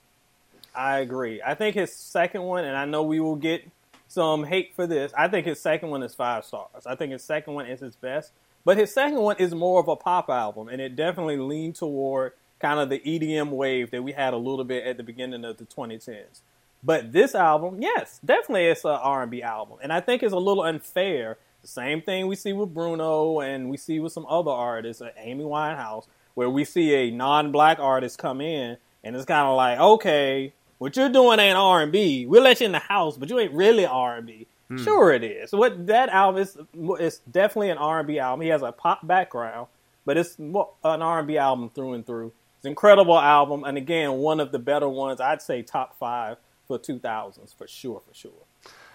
[0.74, 1.42] I agree.
[1.44, 3.68] I think his second one, and I know we will get
[4.08, 5.12] some hate for this.
[5.16, 6.86] I think his second one is five stars.
[6.86, 8.32] I think his second one is his best.
[8.64, 12.32] But his second one is more of a pop album, and it definitely leaned toward
[12.60, 15.56] kind of the EDM wave that we had a little bit at the beginning of
[15.56, 16.40] the 2010s.
[16.87, 20.62] But this album, yes, definitely it's an R&B album, and I think it's a little
[20.62, 21.37] unfair.
[21.62, 25.16] The same thing we see with Bruno and we see with some other artists, like
[25.18, 29.81] Amy Winehouse, where we see a non-black artist come in, and it's kind of like,
[29.81, 32.25] okay, what you're doing ain't R and B.
[32.25, 34.46] We'll let you in the house, but you ain't really R and B.
[34.68, 34.77] Hmm.
[34.77, 35.51] Sure, it is.
[35.51, 36.57] What that album is,
[37.01, 38.42] it's definitely an R and B album.
[38.42, 39.66] He has a pop background,
[40.05, 42.33] but it's an R and B album through and through.
[42.59, 45.20] It's an incredible album, and again, one of the better ones.
[45.20, 48.33] I'd say top five for 2000s for sure, for sure.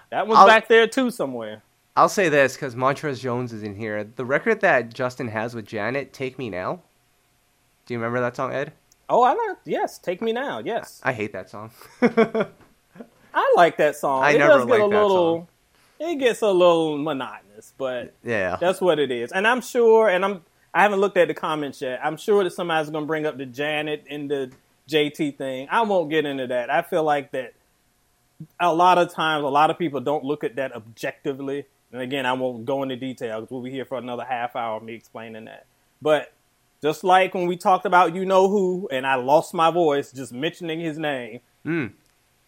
[0.10, 1.64] That one's I'll, back there too somewhere.
[1.96, 4.04] I'll say this because Montrez Jones is in here.
[4.04, 6.82] The record that Justin has with Janet, "Take Me Now."
[7.86, 8.74] Do you remember that song, Ed?
[9.10, 9.58] Oh, I like.
[9.66, 10.60] Yes, take me now.
[10.60, 11.02] Yes.
[11.04, 11.72] I hate that song.
[12.02, 14.24] I like that song.
[14.24, 15.50] I it never does get a little.
[16.00, 19.32] It gets a little monotonous, but yeah, that's what it is.
[19.32, 20.42] And I'm sure, and I'm.
[20.74, 22.00] I haven't looked at the comments yet.
[22.02, 24.52] I'm sure that somebody's going to bring up the Janet and the
[24.90, 25.68] JT thing.
[25.70, 26.70] I won't get into that.
[26.70, 27.54] I feel like that
[28.60, 31.66] a lot of times, a lot of people don't look at that objectively.
[31.92, 34.80] And again, I won't go into detail because we'll be here for another half hour
[34.80, 35.66] me explaining that.
[36.02, 36.34] But
[36.82, 40.34] just like when we talked about you know who, and I lost my voice just
[40.34, 41.42] mentioning his name.
[41.66, 41.94] Mm.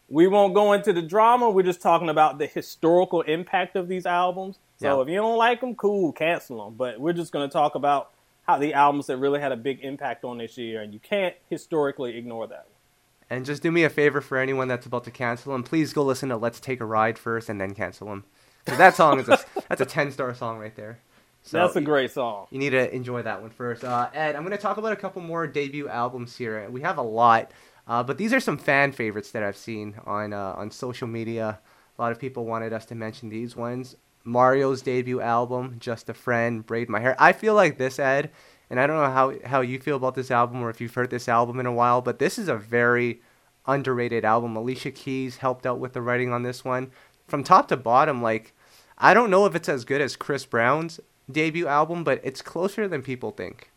[0.09, 1.49] We won't go into the drama.
[1.49, 4.59] We're just talking about the historical impact of these albums.
[4.77, 6.75] So if you don't like them, cool, cancel them.
[6.75, 8.11] But we're just going to talk about
[8.45, 11.35] how the albums that really had a big impact on this year, and you can't
[11.49, 12.67] historically ignore that.
[13.33, 15.63] And just do me a favor for anyone that's about to cancel them.
[15.63, 18.25] Please go listen to "Let's Take a Ride" first, and then cancel them.
[18.63, 20.99] Because that song is a, that's a ten star song right there.
[21.41, 22.45] So That's a great song.
[22.51, 23.83] You need to enjoy that one first.
[23.83, 26.69] Uh, Ed, I'm going to talk about a couple more debut albums here.
[26.69, 27.51] We have a lot,
[27.87, 31.59] uh, but these are some fan favorites that I've seen on uh, on social media.
[31.97, 33.95] A lot of people wanted us to mention these ones.
[34.23, 37.15] Mario's debut album, Just a Friend, Braid My Hair.
[37.19, 38.29] I feel like this, Ed,
[38.73, 41.11] and I don't know how, how you feel about this album or if you've heard
[41.11, 43.21] this album in a while, but this is a very
[43.67, 44.55] underrated album.
[44.55, 46.89] Alicia Keys helped out with the writing on this one.
[47.27, 48.55] From top to bottom, like,
[48.97, 50.99] I don't know if it's as good as Chris Brown's
[51.31, 53.69] debut album, but it's closer than people think.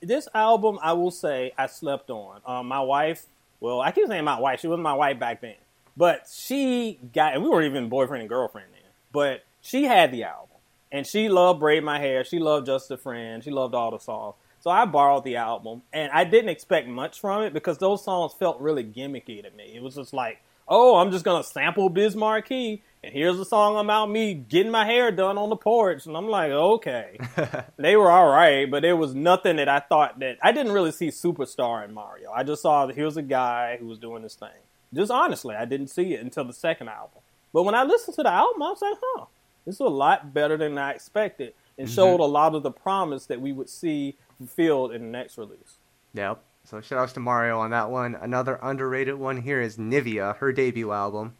[0.00, 2.40] This album, I will say, I slept on.
[2.46, 3.26] Um, my wife,
[3.60, 4.60] well, I keep saying my wife.
[4.60, 5.56] She wasn't my wife back then,
[5.98, 8.90] but she got, and we weren't even boyfriend and girlfriend then.
[9.12, 10.49] But she had the album,
[10.92, 13.98] and she loved "Braid My Hair." She loved "Just a Friend." She loved all the
[13.98, 14.34] songs.
[14.60, 18.32] So I borrowed the album, and I didn't expect much from it because those songs
[18.38, 19.72] felt really gimmicky to me.
[19.74, 23.78] It was just like, oh, I'm just gonna sample Biz Markie and here's a song
[23.78, 26.04] about me getting my hair done on the porch.
[26.04, 27.18] And I'm like, okay.
[27.78, 30.92] they were all right, but it was nothing that I thought that I didn't really
[30.92, 32.30] see superstar in Mario.
[32.30, 34.48] I just saw that here's a guy who was doing this thing.
[34.92, 37.20] Just honestly, I didn't see it until the second album.
[37.54, 39.24] But when I listened to the album, I was like, huh,
[39.64, 41.94] this is a lot better than I expected and mm-hmm.
[41.94, 45.76] showed a lot of the promise that we would see fulfilled in the next release.
[46.14, 46.42] Yep.
[46.64, 48.14] So shout outs to Mario on that one.
[48.14, 51.34] Another underrated one here is Nivea, her debut album.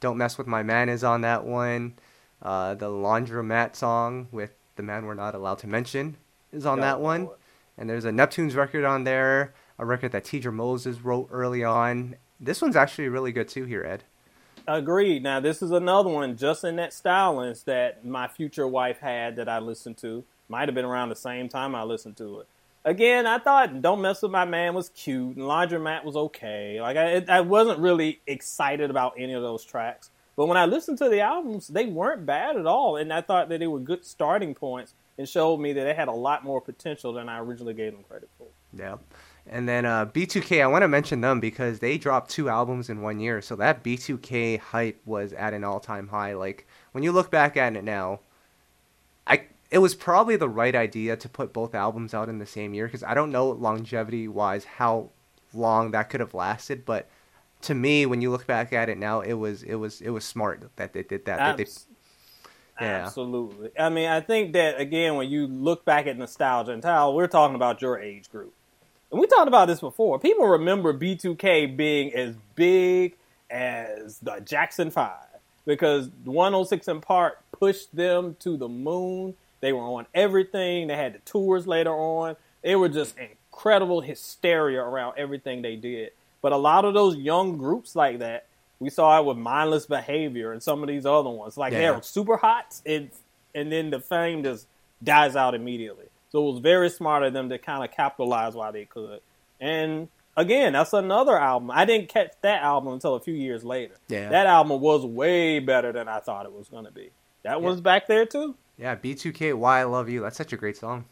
[0.00, 1.94] Don't Mess With My Man is on that one.
[2.42, 6.16] Uh, the Laundromat song with The Man We're Not Allowed to Mention
[6.52, 7.28] is on that one.
[7.76, 12.16] And there's a Neptunes record on there, a record that Teedra Moses wrote early on.
[12.38, 14.04] This one's actually really good too here, Ed.
[14.66, 15.22] Agreed.
[15.22, 19.48] Now, this is another one just in that stylings that my future wife had that
[19.48, 20.24] I listened to.
[20.48, 22.48] Might have been around the same time I listened to it.
[22.84, 26.80] Again, I thought "Don't Mess with My Man" was cute, and "Laundromat" was okay.
[26.80, 30.98] Like I, I wasn't really excited about any of those tracks, but when I listened
[30.98, 34.04] to the albums, they weren't bad at all, and I thought that they were good
[34.04, 37.74] starting points and showed me that they had a lot more potential than I originally
[37.74, 38.46] gave them credit for.
[38.72, 38.96] Yeah.
[39.46, 43.02] And then uh, B2K, I want to mention them because they dropped two albums in
[43.02, 43.42] one year.
[43.42, 46.34] So that B2K hype was at an all time high.
[46.34, 48.20] Like, when you look back at it now,
[49.26, 52.74] I it was probably the right idea to put both albums out in the same
[52.74, 55.10] year because I don't know longevity wise how
[55.52, 57.08] long that could have lasted, but
[57.62, 60.24] to me, when you look back at it now, it was it was it was
[60.24, 61.40] smart that they did that.
[61.40, 61.86] Abs- that
[62.78, 63.06] they, yeah.
[63.06, 63.70] Absolutely.
[63.78, 67.26] I mean, I think that again, when you look back at nostalgia and how we're
[67.26, 68.54] talking about your age group,
[69.10, 70.18] and we talked about this before.
[70.18, 73.16] People remember B2K being as big
[73.50, 75.26] as the Jackson Five
[75.66, 80.86] because 106 & Park pushed them to the moon they were on everything.
[80.86, 82.36] They had the tours later on.
[82.62, 86.12] It was just incredible hysteria around everything they did.
[86.42, 88.46] But a lot of those young groups like that,
[88.78, 91.58] we saw it with mindless behavior and some of these other ones.
[91.58, 91.92] Like yeah.
[91.92, 93.10] they're super hot, and
[93.54, 94.66] and then the fame just
[95.02, 96.06] dies out immediately.
[96.30, 99.20] So it was very smart of them to kind of capitalize while they could.
[99.60, 101.70] And again, that's another album.
[101.70, 103.94] I didn't catch that album until a few years later.
[104.08, 104.28] Yeah.
[104.28, 107.10] That album was way better than I thought it was going to be.
[107.42, 107.66] That yeah.
[107.66, 108.54] was back there too.
[108.78, 110.22] Yeah, B2K, Why I Love You.
[110.22, 111.04] That's such a great song.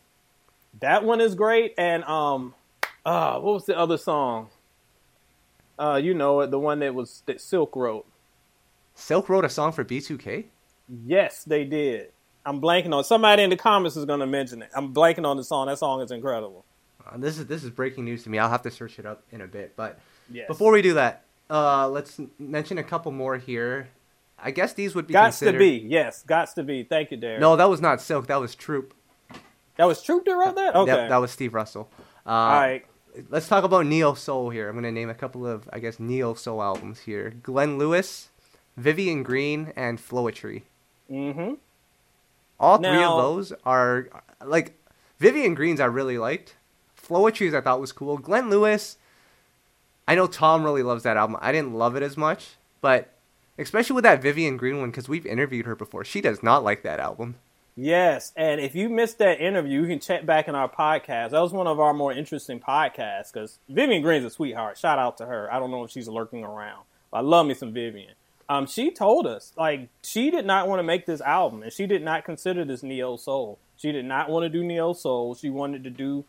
[0.80, 1.74] That one is great.
[1.76, 2.54] And um,
[3.04, 4.48] uh, what was the other song?
[5.78, 8.06] Uh, you know it, the one that was that Silk wrote.
[8.94, 10.46] Silk wrote a song for B2K.
[11.04, 12.12] Yes, they did.
[12.48, 13.04] I'm blanking on.
[13.04, 14.70] Somebody in the comments is going to mention it.
[14.74, 15.66] I'm blanking on the song.
[15.66, 16.64] That song is incredible.
[17.06, 18.38] Uh, this is this is breaking news to me.
[18.38, 19.76] I'll have to search it up in a bit.
[19.76, 19.98] But
[20.30, 20.46] yes.
[20.48, 23.88] before we do that, uh, let's mention a couple more here.
[24.38, 25.52] I guess these would be Gots considered...
[25.52, 26.24] to be, yes.
[26.26, 26.84] Gots to be.
[26.84, 27.40] Thank you, Derek.
[27.40, 28.28] No, that was not Silk.
[28.28, 28.94] That was Troop.
[29.76, 30.74] That was Troop that wrote that?
[30.74, 30.92] Okay.
[30.92, 31.90] Yep, that was Steve Russell.
[32.24, 32.86] Uh, All right.
[33.28, 34.68] Let's talk about neo soul here.
[34.68, 37.30] I'm going to name a couple of, I guess, neo soul albums here.
[37.42, 38.28] Glenn Lewis,
[38.76, 40.62] Vivian Green, and Floetry.
[41.10, 41.54] Mm-hmm.
[42.60, 44.08] All now, three of those are
[44.44, 44.74] like
[45.18, 46.56] Vivian Green's I really liked.
[47.00, 48.18] Floetry's I thought was cool.
[48.18, 48.98] Glenn Lewis,
[50.06, 51.36] I know Tom really loves that album.
[51.40, 53.14] I didn't love it as much, but
[53.58, 56.04] especially with that Vivian Green one because we've interviewed her before.
[56.04, 57.36] She does not like that album.
[57.80, 61.30] Yes, and if you missed that interview, you can check back in our podcast.
[61.30, 64.78] That was one of our more interesting podcasts because Vivian Green's a sweetheart.
[64.78, 65.52] Shout out to her.
[65.52, 66.82] I don't know if she's lurking around.
[67.12, 68.14] I love me some Vivian.
[68.48, 71.86] Um, she told us like she did not want to make this album, and she
[71.86, 73.58] did not consider this neo soul.
[73.76, 75.34] She did not want to do neo soul.
[75.34, 76.24] She wanted to do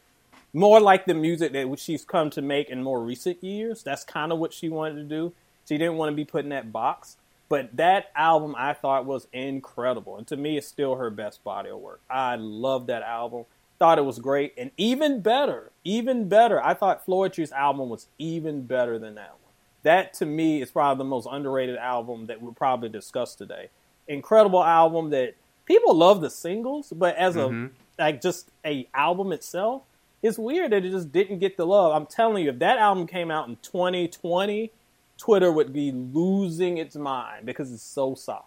[0.53, 3.83] more like the music that she's come to make in more recent years.
[3.83, 5.33] That's kind of what she wanted to do.
[5.67, 7.17] She didn't want to be put in that box.
[7.47, 10.17] But that album I thought was incredible.
[10.17, 11.99] And to me, it's still her best body of work.
[12.09, 13.45] I love that album.
[13.79, 14.53] Thought it was great.
[14.55, 19.35] And even better, even better, I thought Floetry's album was even better than that.
[19.83, 23.69] That to me is probably the most underrated album that we'll probably discuss today.
[24.07, 27.67] Incredible album that people love the singles, but as mm-hmm.
[27.99, 29.83] a like just a album itself,
[30.21, 31.93] it's weird that it just didn't get the love.
[31.93, 34.71] I'm telling you, if that album came out in 2020,
[35.17, 38.43] Twitter would be losing its mind because it's so solid.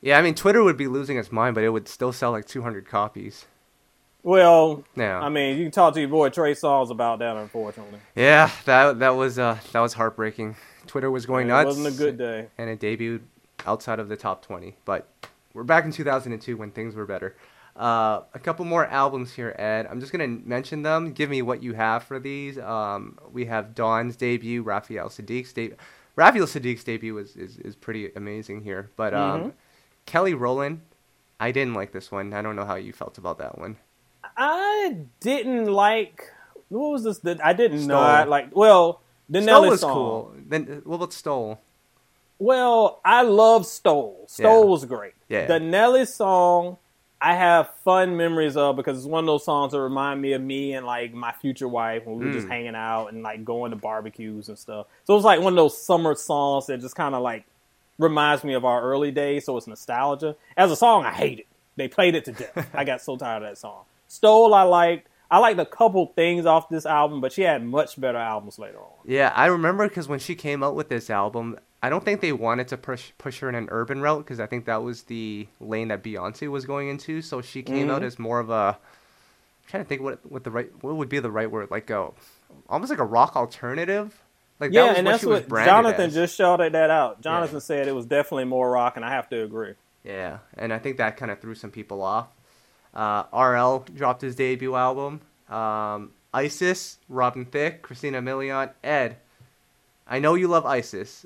[0.00, 2.46] Yeah, I mean Twitter would be losing its mind, but it would still sell like
[2.46, 3.46] 200 copies.
[4.22, 5.20] Well, Yeah.
[5.20, 7.36] I mean, you can talk to your boy Trey Songz about that.
[7.36, 10.56] Unfortunately, Yeah, that that was uh that was heartbreaking.
[10.86, 11.66] Twitter was going it nuts.
[11.66, 12.48] wasn't a good day.
[12.58, 13.20] and it debuted
[13.66, 14.76] outside of the top 20.
[14.84, 15.08] But
[15.54, 17.36] we're back in 2002 when things were better.
[17.76, 19.86] Uh, a couple more albums here, Ed.
[19.88, 21.12] I'm just gonna mention them.
[21.12, 22.58] Give me what you have for these.
[22.58, 25.76] Um, we have Dawn's debut, Raphael Saadiq's debut.
[26.16, 28.90] Raphael Saadiq's debut is, is, is pretty amazing here.
[28.96, 29.52] But um, Mhm.
[30.06, 30.80] Kelly Rowland,
[31.38, 32.32] I didn't like this one.
[32.34, 33.76] I don't know how you felt about that one.
[34.38, 36.30] I didn't like.
[36.68, 37.18] What was this?
[37.20, 37.98] That I didn't know.
[37.98, 38.54] I like.
[38.54, 39.92] Well, the Stole Nelly was song.
[39.92, 40.32] cool.
[40.48, 41.58] Then what about Stole?
[42.38, 44.24] Well, I love Stole.
[44.28, 44.70] Stole Yeah.
[44.70, 45.14] was great.
[45.28, 45.46] Yeah.
[45.46, 46.76] The Nelly song,
[47.20, 50.40] I have fun memories of because it's one of those songs that remind me of
[50.42, 52.50] me and like my future wife when we were just Mm.
[52.50, 54.86] hanging out and like going to barbecues and stuff.
[55.04, 57.44] So it's like one of those summer songs that just kind of like
[57.98, 59.44] reminds me of our early days.
[59.46, 60.36] So it's nostalgia.
[60.56, 61.46] As a song, I hate it.
[61.74, 62.70] They played it to death.
[62.74, 63.82] I got so tired of that song.
[64.08, 65.08] Stole, I liked.
[65.30, 68.78] I liked a couple things off this album, but she had much better albums later
[68.78, 68.92] on.
[69.04, 72.32] Yeah, I remember because when she came out with this album, I don't think they
[72.32, 75.46] wanted to push push her in an urban route because I think that was the
[75.60, 77.20] lane that Beyonce was going into.
[77.20, 78.06] So she came out Mhm.
[78.06, 78.78] as more of a.
[78.78, 81.90] I'm trying to think what what the right what would be the right word like
[81.90, 82.08] a
[82.70, 84.22] almost like a rock alternative.
[84.60, 86.14] Like that yeah, was and what that's she what Jonathan as.
[86.14, 87.20] just shouted that out.
[87.20, 89.74] Jonathan said it was definitely more rock, and I have to agree.
[90.04, 92.28] Yeah, and I think that kind of threw some people off.
[92.94, 95.20] Uh, RL dropped his debut album.
[95.48, 99.16] Um, Isyss, Robin Thicke, Christina Milian, Ed.
[100.06, 101.24] I know you love Isyss.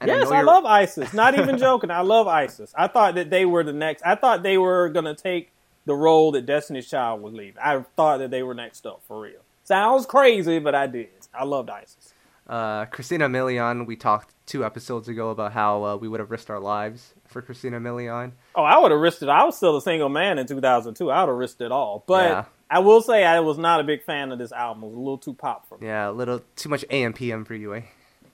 [0.00, 1.14] and yes, know I, love Isyss.
[1.14, 1.90] Not even joking.
[1.90, 2.72] I love Isyss.
[2.76, 4.02] I thought that they were the next.
[4.04, 5.52] I thought they were gonna take
[5.86, 7.56] the role that Destiny's Child would leave.
[7.62, 9.40] I thought that they were next up for real.
[9.64, 11.08] Sounds crazy, but I did.
[11.32, 12.12] I loved Isyss.
[12.48, 16.50] Uh, Christina Milian, we talked two episodes ago about how uh, we would have risked
[16.50, 18.32] our lives for Christina Milian.
[18.54, 19.28] Oh, I would have risked it.
[19.28, 21.10] I was still a single man in 2002.
[21.10, 22.02] I would have risked it all.
[22.06, 22.44] But Yeah.
[22.68, 24.84] I will say I was not a big fan of this album.
[24.84, 25.86] It was a little too pop for me.
[25.88, 27.82] Yeah, a little too much AM/PM for you, eh?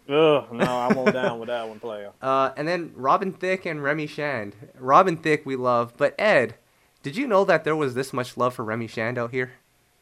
[0.08, 2.12] Ugh, no, I won't down with that one, player.
[2.22, 4.54] Uh, and then Robin Thicke and Remy Shand.
[4.78, 6.54] Robin Thicke we love, but Ed,
[7.02, 9.52] did you know that there was this much love for Remy Shand out here?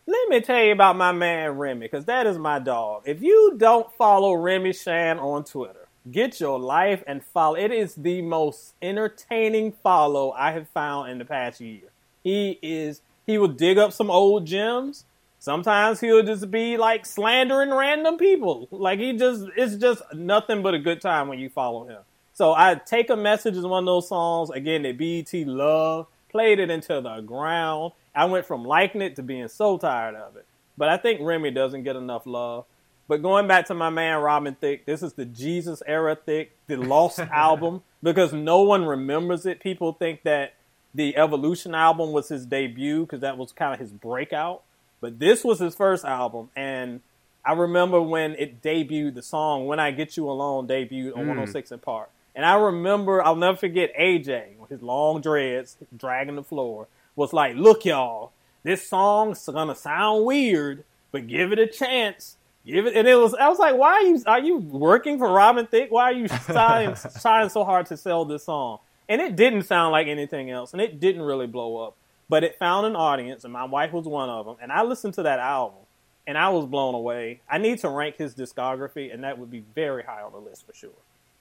[0.06, 3.04] Let me tell you about my man Remy, because that is my dog.
[3.06, 7.56] If you don't follow Remy Shand on Twitter, get your life and follow.
[7.56, 11.88] It is the most entertaining follow I have found in the past year.
[12.22, 13.00] He is.
[13.26, 15.06] He will dig up some old gems.
[15.38, 18.68] Sometimes he'll just be like slandering random people.
[18.70, 22.00] Like he just, it's just nothing but a good time when you follow him.
[22.34, 26.58] So I take a message is one of those songs again that BET love, played
[26.58, 27.92] it into the ground.
[28.14, 30.46] I went from liking it to being so tired of it.
[30.76, 32.64] But I think Remy doesn't get enough love.
[33.06, 36.76] But going back to my man Robin Thicke, this is the Jesus era Thicke, the
[36.76, 39.60] Lost album, because no one remembers it.
[39.60, 40.54] People think that
[40.94, 44.62] the Evolution album was his debut because that was kind of his breakout.
[45.00, 47.00] But this was his first album, and
[47.44, 51.28] I remember when it debuted, the song "When I Get You Alone" debuted on Mm.
[51.28, 52.08] 106 & Park.
[52.34, 56.86] And I remember, I'll never forget AJ with his long dreads dragging the floor
[57.16, 62.36] was like, "Look, y'all, this song's gonna sound weird, but give it a chance.
[62.66, 65.30] Give it." And it was, I was like, "Why are you are you working for
[65.30, 65.90] Robin Thicke?
[65.90, 69.92] Why are you trying trying so hard to sell this song?" And it didn't sound
[69.92, 71.96] like anything else, and it didn't really blow up.
[72.28, 74.56] But it found an audience, and my wife was one of them.
[74.62, 75.80] And I listened to that album,
[76.26, 77.42] and I was blown away.
[77.48, 80.66] I need to rank his discography, and that would be very high on the list
[80.66, 80.90] for sure.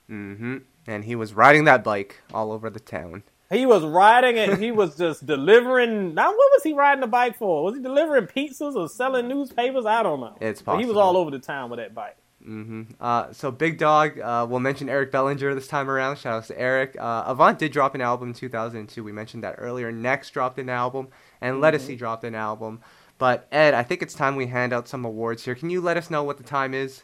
[0.10, 0.58] Mm-hmm.
[0.88, 3.24] And he was riding that bike all over the town.
[3.54, 4.60] He was riding it.
[4.60, 6.14] He was just delivering.
[6.14, 7.64] Now, what was he riding the bike for?
[7.64, 9.86] Was he delivering pizzas or selling newspapers?
[9.86, 10.38] I don't know.
[10.42, 12.18] It's But he was all over the town with that bike.
[12.48, 12.84] Mm-hmm.
[13.00, 16.18] Uh, so Big Dog, uh, we'll mention Eric Bellinger this time around.
[16.18, 16.98] Shout outs to Eric.
[17.00, 19.04] Uh, Avant did drop an album in 2002.
[19.04, 19.92] We mentioned that earlier.
[19.92, 21.08] Next dropped an album,
[21.40, 22.82] and Lettucey dropped an album.
[23.18, 25.56] But Ed, I think it's time we hand out some awards here.
[25.56, 27.04] Can you let us know what the time is?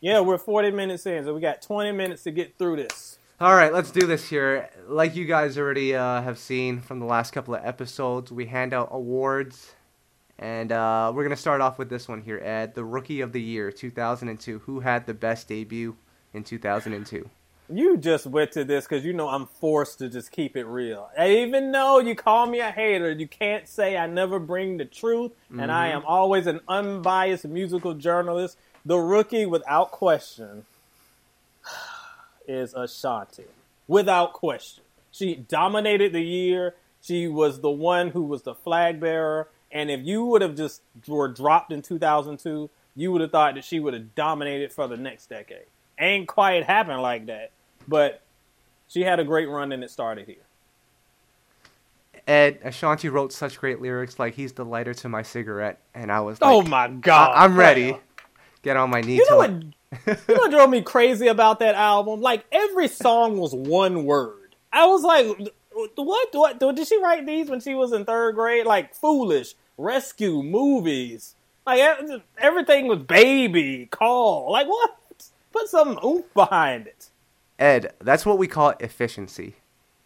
[0.00, 3.18] Yeah, we're 40 minutes in, so we got 20 minutes to get through this.
[3.40, 4.68] All right, let's do this here.
[4.86, 8.74] Like you guys already uh, have seen from the last couple of episodes, we hand
[8.74, 9.72] out awards.
[10.38, 12.74] And uh, we're going to start off with this one here, Ed.
[12.74, 14.60] The Rookie of the Year, 2002.
[14.60, 15.96] Who had the best debut
[16.34, 17.28] in 2002?
[17.72, 21.08] You just went to this because you know I'm forced to just keep it real.
[21.18, 25.32] Even though you call me a hater, you can't say I never bring the truth,
[25.56, 25.94] and I Mhm.
[25.96, 28.58] am always an unbiased musical journalist.
[28.84, 30.64] The rookie, without question,
[32.50, 33.44] is Ashanti.
[33.86, 34.84] Without question.
[35.12, 36.74] She dominated the year.
[37.00, 39.48] She was the one who was the flag bearer.
[39.72, 43.64] And if you would have just were dropped in 2002, you would have thought that
[43.64, 45.66] she would have dominated for the next decade.
[45.98, 47.52] Ain't quite happened like that.
[47.86, 48.22] But
[48.88, 50.36] she had a great run and it started here.
[52.26, 56.20] Ed Ashanti wrote such great lyrics like "He's the lighter to my cigarette," and I
[56.20, 57.96] was oh like, oh my god, I- am ready.
[58.62, 59.18] Get on my knees.
[59.18, 59.50] You know what?
[60.06, 62.20] You know what drove me crazy about that album?
[62.20, 64.54] Like every song was one word.
[64.72, 65.26] I was like,
[65.96, 66.28] what?
[66.32, 66.58] What?
[66.76, 68.66] Did she write these when she was in third grade?
[68.66, 71.34] Like foolish, rescue, movies.
[71.66, 71.80] Like
[72.38, 74.52] everything was baby, call.
[74.52, 74.96] Like what?
[75.52, 77.10] Put some oomph behind it.
[77.58, 79.56] Ed, that's what we call efficiency.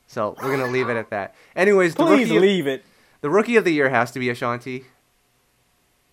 [0.07, 1.35] So we're gonna leave it at that.
[1.55, 2.85] Anyways, the Please rookie, leave it.
[3.21, 4.87] the rookie of the year has to be Ashanti.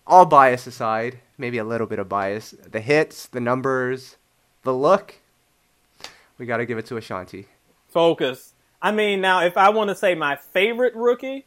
[0.06, 2.50] All bias aside, maybe a little bit of bias.
[2.50, 4.16] The hits, the numbers,
[4.62, 5.16] the look.
[6.38, 7.46] We got to give it to Ashanti.
[7.88, 8.54] Focus.
[8.80, 11.46] I mean, now if I want to say my favorite rookie,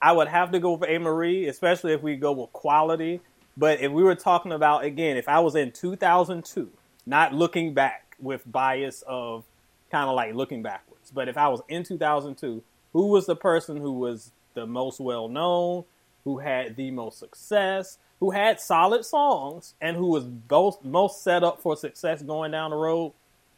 [0.00, 3.20] I would have to go for Amerie, especially if we go with quality.
[3.56, 6.70] But if we were talking about again, if I was in 2002,
[7.06, 9.44] not looking back with bias of
[9.90, 13.78] kind of like looking backwards, but if I was in 2002, who was the person
[13.78, 15.84] who was the most well known,
[16.26, 21.44] who had the most success, who had solid songs, and who was both most set
[21.44, 23.12] up for success going down the road,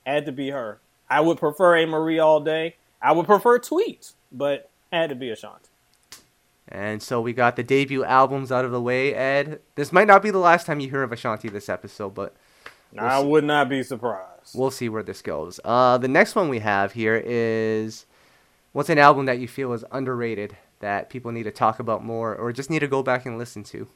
[0.05, 0.79] had to be her.
[1.09, 2.77] I would prefer Amerie all day.
[3.01, 5.71] I would prefer Tweet, but had to be Ashanti.
[6.69, 9.61] And so we got the debut albums out of the way, Ed.
[9.75, 12.37] This might not be the last time you hear of Ashanti this episode, but
[12.93, 14.55] we'll I would not be surprised.
[14.55, 15.59] We'll see where this goes.
[15.65, 18.05] Uh, the next one we have here is
[18.73, 22.35] what's an album that you feel is underrated that people need to talk about more
[22.35, 23.89] or just need to go back and listen to?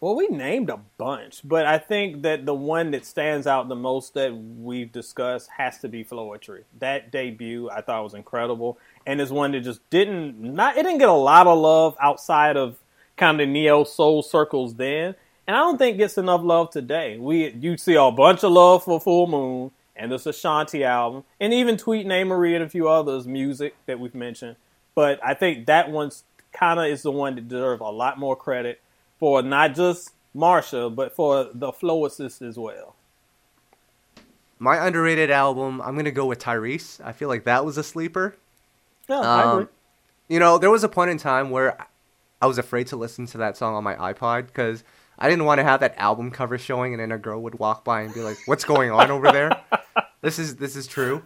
[0.00, 3.74] Well, we named a bunch, but I think that the one that stands out the
[3.74, 6.62] most that we've discussed has to be Floetry.
[6.78, 10.98] That debut I thought was incredible, and is one that just didn't not it didn't
[10.98, 12.78] get a lot of love outside of
[13.16, 15.16] kind of neo soul circles then,
[15.48, 17.18] and I don't think gets enough love today.
[17.18, 21.52] We you see a bunch of love for Full Moon and this Ashanti album, and
[21.52, 24.54] even Tweet Name Marie and a few others music that we've mentioned.
[24.98, 28.34] But I think that one's kind of is the one that deserves a lot more
[28.34, 28.80] credit
[29.20, 32.96] for not just Marsha, but for the Floacist as well.
[34.58, 37.00] My underrated album, I'm gonna go with Tyrese.
[37.04, 38.34] I feel like that was a sleeper.
[39.08, 39.66] Yeah, um, I agree.
[40.26, 41.78] You know, there was a point in time where
[42.42, 44.82] I was afraid to listen to that song on my iPod because
[45.16, 47.84] I didn't want to have that album cover showing, and then a girl would walk
[47.84, 49.62] by and be like, "What's going on over there?"
[50.22, 51.22] this is this is true,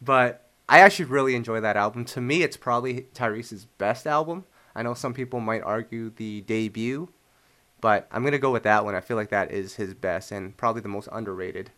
[0.00, 2.04] but I actually really enjoy that album.
[2.06, 4.44] To me, it's probably Tyrese's best album.
[4.74, 7.10] I know some people might argue the debut,
[7.80, 8.94] but I'm gonna go with that one.
[8.94, 11.70] I feel like that is his best and probably the most underrated.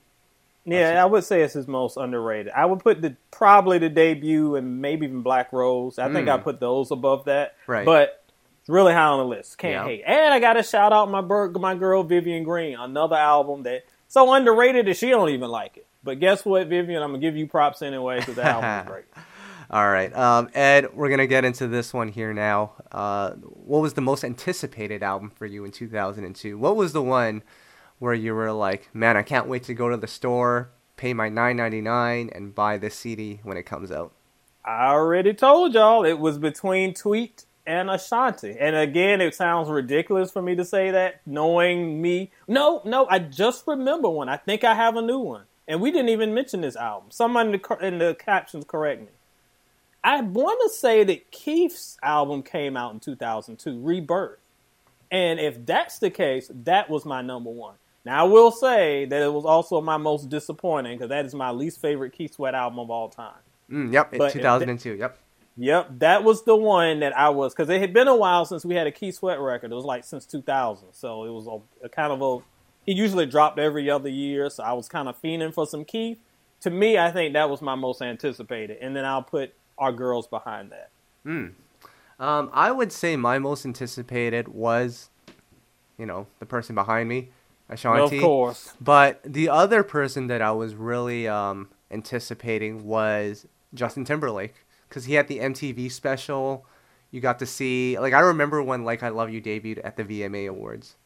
[0.66, 2.52] Yeah, I would say it's his most underrated.
[2.54, 5.98] I would put the probably the debut and maybe even Black Rose.
[5.98, 6.14] I mm.
[6.14, 7.56] think I put those above that.
[7.66, 7.84] Right.
[7.84, 8.24] But
[8.60, 9.58] it's really high on the list.
[9.58, 9.84] Can't yeah.
[9.84, 10.02] hate.
[10.06, 14.32] And I got to shout out my my girl Vivian Green, another album that so
[14.32, 15.83] underrated that she don't even like it.
[16.04, 17.02] But guess what, Vivian?
[17.02, 19.04] I'm gonna give you props anyway because the album is great.
[19.70, 22.72] All right, um, Ed, we're gonna get into this one here now.
[22.92, 26.58] Uh, what was the most anticipated album for you in 2002?
[26.58, 27.42] What was the one
[27.98, 31.30] where you were like, "Man, I can't wait to go to the store, pay my
[31.30, 34.12] 9.99, and buy this CD when it comes out"?
[34.64, 38.56] I already told y'all it was between Tweet and Ashanti.
[38.58, 42.30] And again, it sounds ridiculous for me to say that, knowing me.
[42.46, 44.28] No, no, I just remember one.
[44.28, 45.44] I think I have a new one.
[45.66, 47.10] And we didn't even mention this album.
[47.10, 49.08] Someone in the, in the captions correct me.
[50.02, 54.38] I want to say that Keith's album came out in 2002, Rebirth.
[55.10, 57.76] And if that's the case, that was my number one.
[58.04, 61.50] Now, I will say that it was also my most disappointing because that is my
[61.52, 63.32] least favorite Keith Sweat album of all time.
[63.70, 64.90] Mm, yep, in 2002.
[64.90, 65.18] That, yep.
[65.56, 68.64] Yep, that was the one that I was because it had been a while since
[68.64, 69.70] we had a Keith Sweat record.
[69.72, 72.44] It was like since 2000, so it was a, a kind of a
[72.84, 76.18] he usually dropped every other year, so I was kind of fiending for some Keith.
[76.60, 80.26] To me, I think that was my most anticipated, and then I'll put our girls
[80.26, 80.90] behind that.
[81.24, 81.46] Hmm.
[82.18, 85.10] Um, I would say my most anticipated was,
[85.98, 87.30] you know, the person behind me,
[87.68, 88.16] Ashanti.
[88.16, 88.74] Of course.
[88.80, 94.54] But the other person that I was really um, anticipating was Justin Timberlake
[94.88, 96.66] because he had the MTV special.
[97.10, 100.04] You got to see, like, I remember when "Like I Love You" debuted at the
[100.04, 100.96] VMA Awards,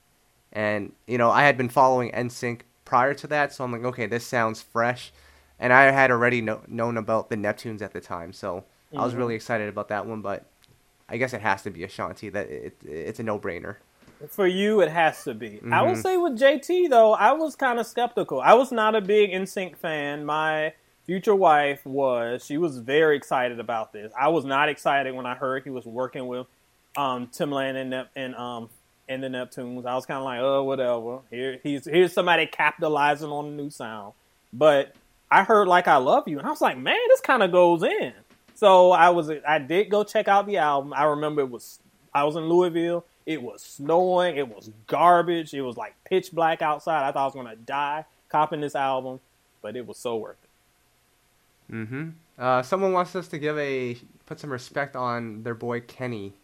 [0.53, 4.07] and you know I had been following NSYNC prior to that, so I'm like, okay,
[4.07, 5.13] this sounds fresh,
[5.59, 8.99] and I had already know, known about the Neptunes at the time, so mm-hmm.
[8.99, 9.21] I was mm-hmm.
[9.21, 10.21] really excited about that one.
[10.21, 10.47] But
[11.09, 12.29] I guess it has to be Ashanti.
[12.31, 13.77] That it, it's a no brainer.
[14.29, 15.51] For you, it has to be.
[15.51, 15.73] Mm-hmm.
[15.73, 18.41] I would say with JT though, I was kind of skeptical.
[18.41, 20.25] I was not a big NSYNC fan.
[20.25, 20.73] My
[21.05, 22.45] future wife was.
[22.45, 24.13] She was very excited about this.
[24.19, 26.47] I was not excited when I heard he was working with
[26.97, 28.69] um, Timbaland and and um,
[29.09, 29.87] and the Neptunes.
[29.87, 31.21] I was kind of like, oh, whatever.
[31.31, 34.13] Here, he's here's somebody capitalizing on a new sound.
[34.53, 34.95] But
[35.31, 37.83] I heard like I love you, and I was like, man, this kind of goes
[37.83, 38.13] in.
[38.55, 40.93] So I was I did go check out the album.
[40.93, 41.79] I remember it was
[42.13, 43.05] I was in Louisville.
[43.25, 44.37] It was snowing.
[44.37, 45.53] It was garbage.
[45.53, 47.07] It was like pitch black outside.
[47.07, 49.21] I thought I was gonna die copping this album,
[49.63, 51.75] but it was so worth it.
[51.75, 52.09] Mm-hmm.
[52.39, 56.35] Uh, someone wants us to give a put some respect on their boy Kenny.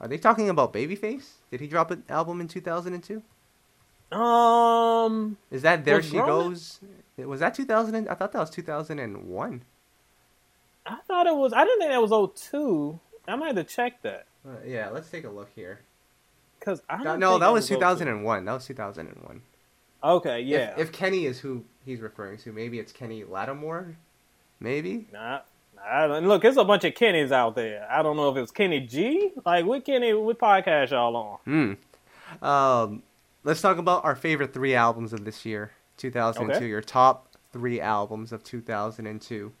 [0.00, 1.32] Are they talking about Babyface?
[1.50, 3.22] Did he drop an album in 2002?
[4.16, 6.80] Um, Is that There She Roman- Goes?
[7.18, 7.94] Was that 2000?
[7.94, 9.62] and- I thought that was 2001.
[10.86, 11.52] I thought it was.
[11.52, 12.98] I didn't think that was 02.
[13.28, 15.80] I might have to check that Uh, yeah, let's take a look here.
[16.58, 17.74] because I No, don't no think that was 02.
[17.76, 18.44] 2001.
[18.46, 19.42] That was 2001.
[20.02, 20.72] Okay, yeah.
[20.72, 23.96] If, if Kenny is who he's referring to, maybe it's Kenny Lattimore.
[24.58, 25.06] Maybe.
[25.12, 25.40] Nah,
[25.84, 27.86] I don't, look, there's a bunch of Kennys out there.
[27.90, 29.30] I don't know if it's Kenny G.
[29.44, 31.76] Like, what Kenny, what podcast y'all on?
[32.38, 32.44] Hmm.
[32.44, 33.02] Um,
[33.44, 36.56] let's talk about our favorite three albums of this year, 2002.
[36.56, 36.68] Okay.
[36.68, 39.52] Your top three albums of 2002.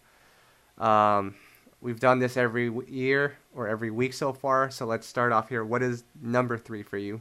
[0.78, 1.34] Um,
[1.80, 4.70] we've done this every year or every week so far.
[4.70, 5.64] So let's start off here.
[5.64, 7.20] What is number three for you?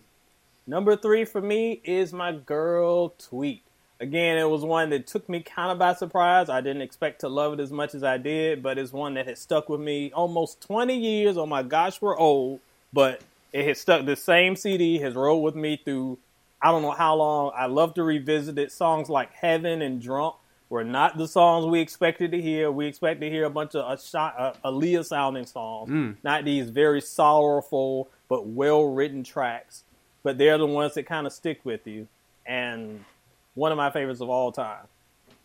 [0.67, 3.63] Number three for me is my girl Tweet.
[4.01, 6.47] Again, it was one that took me kind of by surprise.
[6.49, 9.27] I didn't expect to love it as much as I did, but it's one that
[9.27, 11.37] has stuck with me almost 20 years.
[11.37, 12.61] Oh my gosh, we're old,
[12.93, 13.21] but
[13.51, 14.05] it has stuck.
[14.05, 16.17] The same CD has rolled with me through
[16.61, 17.51] I don't know how long.
[17.55, 18.71] I love to revisit it.
[18.73, 20.35] Songs like Heaven and Drunk
[20.69, 22.69] were not the songs we expected to hear.
[22.69, 26.15] We expect to hear a bunch of Aaliyah sounding songs, Mm.
[26.21, 29.83] not these very sorrowful but well written tracks.
[30.21, 32.07] But they're the ones that kind of stick with you.
[32.45, 33.05] And
[33.59, 34.87] one of my favorites of all time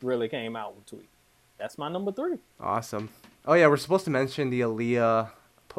[0.02, 1.08] really came out with Tweet.
[1.58, 2.38] That's my number three.
[2.60, 3.08] Awesome.
[3.46, 5.30] Oh yeah, we're supposed to mention the Aaliyah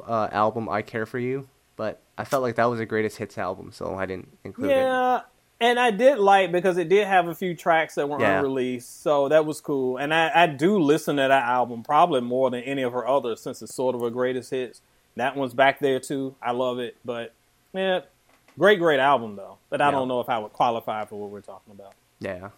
[0.06, 3.38] uh, album "I Care for You," but I felt like that was a greatest hits
[3.38, 4.76] album, so I didn't include it.
[4.76, 5.22] Yeah,
[5.62, 8.40] and I did like because it did have a few tracks that were Yeah.
[8.40, 9.98] unreleased, so that was cool.
[9.98, 13.42] And I, I do listen to that album probably more than any of her others
[13.42, 14.82] since it's sort of a greatest hits.
[15.16, 16.36] That one's back there too.
[16.42, 17.34] I love it, but
[17.74, 18.02] yeah,
[18.60, 19.58] great, great album though.
[19.70, 19.92] But I Yeah.
[19.92, 21.94] don't know if I would qualify for what we're talking about.
[22.20, 22.50] Yeah.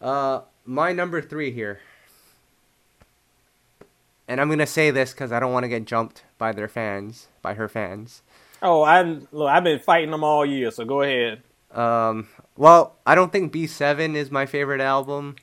[0.00, 1.80] Uh, my number three here,
[4.26, 7.28] and I'm gonna say this because I don't want to get jumped by their fans,
[7.42, 8.22] by her fans.
[8.62, 11.42] Oh, I look, I've been fighting them all year, so go ahead.
[11.72, 15.36] Um, well, I don't think B7 is my favorite album.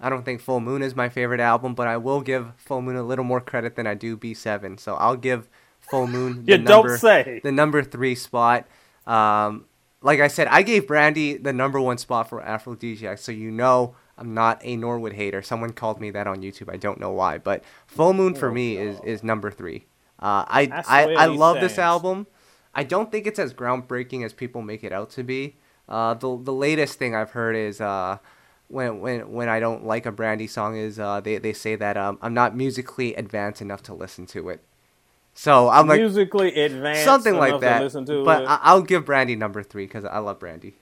[0.00, 2.96] I don't think Full Moon is my favorite album, but I will give Full Moon
[2.96, 4.78] a little more credit than I do B7.
[4.78, 5.48] So I'll give
[5.80, 7.40] Full Moon the You number don't say.
[7.42, 8.66] the number three spot.
[9.06, 9.64] Um,
[10.02, 13.94] like I said, I gave Brandy the number one spot for Aphrodisiac, so you know
[14.16, 15.42] I'm not a Norwood hater.
[15.42, 16.72] Someone called me that on YouTube.
[16.72, 19.04] I don't know why, but Full Moon for Oh, me is, no.
[19.04, 19.86] is number three.
[20.20, 22.26] Uh, I I I love this album.
[22.74, 25.56] I don't think it's as groundbreaking as people make it out to be.
[25.88, 28.18] Uh, the the latest thing I've heard is uh,
[28.68, 31.96] when when when I don't like a Brandy song is uh, they they say that
[31.96, 34.60] um, I'm not musically advanced enough to listen to it.
[35.38, 37.80] So I'm like Musically advanced, something like that.
[37.80, 38.48] listen to but it.
[38.48, 40.74] I, I'll give Brandy number three because I love Brandy.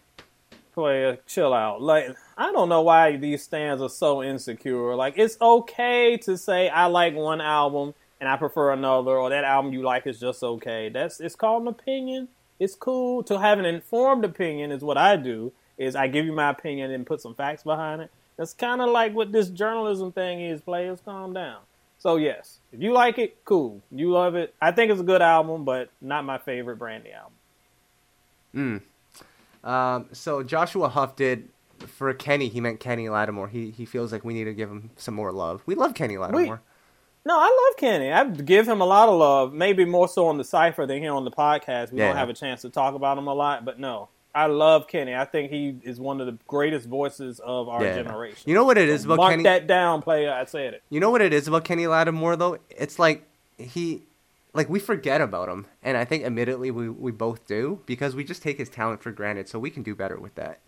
[0.72, 1.82] player, chill out.
[1.82, 4.94] Like I don't know why these stands are so insecure.
[4.94, 9.44] Like it's okay to say I like one album and I prefer another, or that
[9.44, 10.88] album you like is just okay.
[10.88, 12.28] That's it's called an opinion.
[12.58, 14.72] It's cool to have an informed opinion.
[14.72, 15.52] Is what I do.
[15.76, 18.10] Is I give you my opinion and put some facts behind it.
[18.38, 20.62] That's kind of like what this journalism thing is.
[20.62, 21.60] Players, calm down.
[21.98, 23.82] So yes, if you like it, cool.
[23.90, 24.54] You love it.
[24.60, 27.32] I think it's a good album, but not my favorite Brandy album.
[29.64, 29.68] Mm.
[29.68, 31.48] Um, so Joshua Huff did
[31.86, 32.48] for Kenny.
[32.48, 33.48] He meant Kenny Lattimore.
[33.48, 35.62] He he feels like we need to give him some more love.
[35.66, 36.62] We love Kenny Lattimore.
[37.24, 38.12] No, I love Kenny.
[38.12, 39.52] I give him a lot of love.
[39.52, 41.90] Maybe more so on the cipher than here on the podcast.
[41.90, 42.08] We Yeah.
[42.08, 45.14] don't have a chance to talk about him a lot, but no, I love Kenny.
[45.14, 47.94] I think he is one of the greatest voices of our Yeah.
[47.94, 48.42] generation.
[48.44, 49.44] You know what it is about Mark Kenny?
[49.44, 50.30] that down, player.
[50.32, 50.82] I said it.
[50.90, 52.58] You know what it is about Kenny Lattimore though?
[52.70, 53.24] It's like
[53.56, 54.02] he
[54.52, 55.66] like we forget about him.
[55.82, 59.10] And I think admittedly we, we both do because we just take his talent for
[59.10, 60.60] granted, so we can do better with that.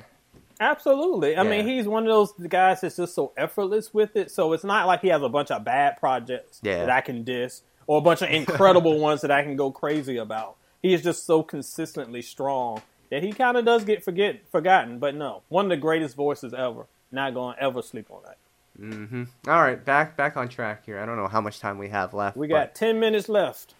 [0.60, 1.36] Absolutely.
[1.36, 4.30] I mean, he's one of those guys that's just so effortless with it.
[4.30, 6.78] So it's not like he has a bunch of bad projects Yeah.
[6.78, 10.16] that I can diss or a bunch of incredible ones that I can go crazy
[10.16, 10.56] about.
[10.82, 14.98] He is just so consistently strong that he kind of does get forget forgotten.
[14.98, 16.86] But no, one of the greatest voices ever.
[17.10, 18.36] Not going to ever sleep on that.
[18.76, 21.00] hmm All right, back back on track here.
[21.00, 22.36] I don't know how much time we have left.
[22.36, 23.74] We but- got 10 minutes left.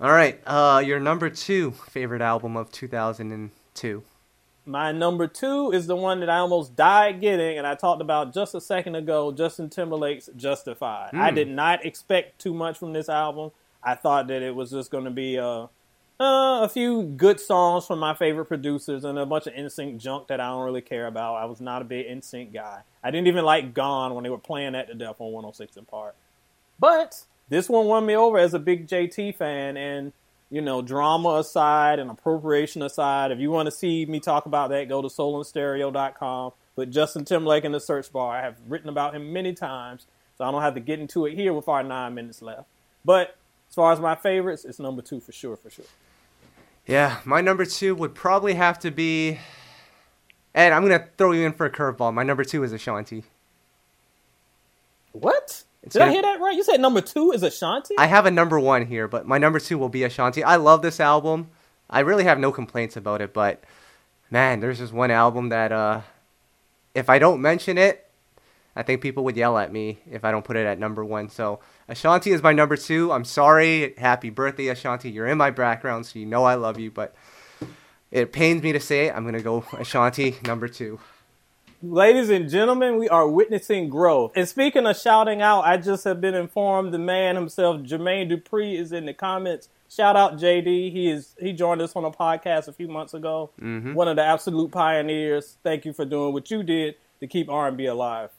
[0.00, 4.02] All right, uh, your number two favorite album of 2002.
[4.64, 8.32] My number two is the one that I almost died getting, and I talked about
[8.34, 11.10] just a second ago Justin Timberlake's Justified.
[11.14, 11.34] I Hmm.
[11.34, 13.50] did not expect too much from this album.
[13.82, 15.68] I thought that it was just going to be a,
[16.20, 20.26] Uh, a few good songs from my favorite producers and a bunch of NSYNC junk
[20.26, 21.36] that I don't really care about.
[21.36, 22.80] I was not a big NSYNC guy.
[23.04, 25.88] I didn't even like Gone when they were playing that to death on 106 &
[25.88, 26.16] Park.
[26.80, 29.76] But this one won me over as a big JT fan.
[29.76, 30.12] And,
[30.50, 34.70] you know, drama aside and appropriation aside, if you want to see me talk about
[34.70, 36.52] that, go to soulandstereo.com.
[36.74, 38.36] Put Justin Timberlake in the search bar.
[38.36, 40.06] I have written about him many times,
[40.36, 42.66] so I don't have to get into it here with our nine minutes left.
[43.04, 43.36] But
[43.68, 45.84] as far as my favorites, it's number two for sure, for sure.
[46.88, 49.38] Yeah, my number two would probably have to be.
[50.54, 52.14] And I'm gonna throw you in for a curveball.
[52.14, 53.24] My number two is Ashanti.
[55.12, 55.64] What?
[55.82, 56.10] It's Did gonna...
[56.10, 56.56] I hear that right?
[56.56, 57.94] You said number two is Ashanti?
[57.98, 60.42] I have a number one here, but my number two will be Ashanti.
[60.42, 61.50] I love this album.
[61.90, 63.62] I really have no complaints about it, but
[64.30, 66.00] man, there's just one album that uh
[66.94, 68.07] if I don't mention it,
[68.78, 71.30] I think people would yell at me if I don't put it at number one.
[71.30, 71.58] So
[71.88, 73.10] Ashanti is my number two.
[73.10, 73.92] I'm sorry.
[73.98, 75.10] Happy birthday, Ashanti.
[75.10, 77.12] You're in my background, so you know I love you, but
[78.12, 79.16] it pains me to say it.
[79.16, 81.00] I'm going to go Ashanti, number two.
[81.82, 84.30] Ladies and gentlemen, we are witnessing growth.
[84.36, 88.78] And speaking of shouting out, I just have been informed the man himself, Jermaine Dupri,
[88.78, 89.68] is in the comments.
[89.90, 90.92] Shout out JD.
[90.92, 93.50] He is he joined us on a podcast a few months ago.
[93.60, 93.94] Mm-hmm.
[93.94, 95.56] One of the absolute pioneers.
[95.64, 98.30] Thank you for doing what you did to keep R&B alive.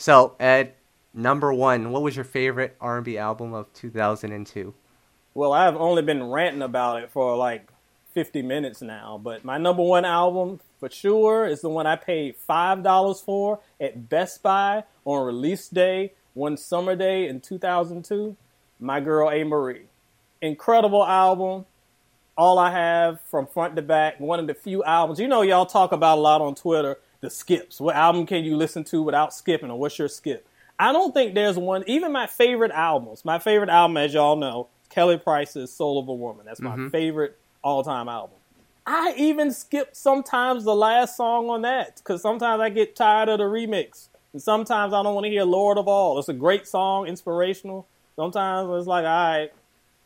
[0.00, 0.72] So, Ed,
[1.12, 4.72] number one, what was your favorite R&B album of 2002?
[5.34, 7.68] Well, I've only been ranting about it for like
[8.14, 12.36] 50 minutes now, but my number one album for sure is the one I paid
[12.48, 18.34] $5 for at Best Buy on release day, one summer day in 2002.
[18.80, 19.82] My Girl Amerie,
[20.40, 21.66] Incredible album.
[22.38, 25.20] All I have from front to back, one of the few albums.
[25.20, 27.80] You know, y'all talk about a lot on Twitter the skips.
[27.80, 30.46] What album can you listen to without skipping, or what's your skip?
[30.78, 31.84] I don't think there's one.
[31.86, 36.14] Even my favorite albums, my favorite album, as y'all know, Kelly Price's "Soul of a
[36.14, 36.88] Woman." That's my mm-hmm.
[36.88, 38.36] favorite all-time album.
[38.86, 43.38] I even skip sometimes the last song on that because sometimes I get tired of
[43.38, 46.66] the remix, and sometimes I don't want to hear "Lord of All." It's a great
[46.66, 47.86] song, inspirational.
[48.16, 49.50] Sometimes it's like, all right,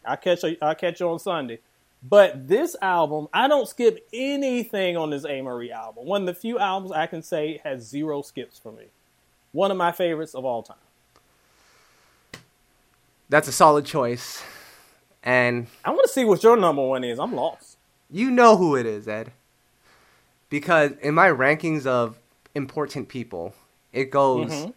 [0.04, 1.60] I catch I catch you on Sunday.
[2.06, 6.04] But this album, I don't skip anything on this Amerie album.
[6.04, 8.84] One of the few albums I can say has zero skips for me.
[9.52, 10.76] One of my favorites of all time.
[13.30, 14.42] That's a solid choice.
[15.22, 17.18] And I want to see what your number one is.
[17.18, 17.78] I'm lost.
[18.10, 19.32] You know who it is, Ed.
[20.50, 22.18] Because in my rankings of
[22.54, 23.54] important people,
[23.94, 24.70] it goes mm-hmm.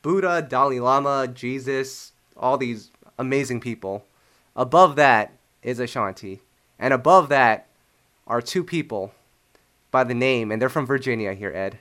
[0.00, 4.06] Buddha, Dalai Lama, Jesus, all these amazing people.
[4.54, 5.35] Above that
[5.66, 6.40] is Ashanti.
[6.78, 7.66] And above that
[8.26, 9.12] are two people
[9.90, 11.78] by the name, and they're from Virginia here, Ed.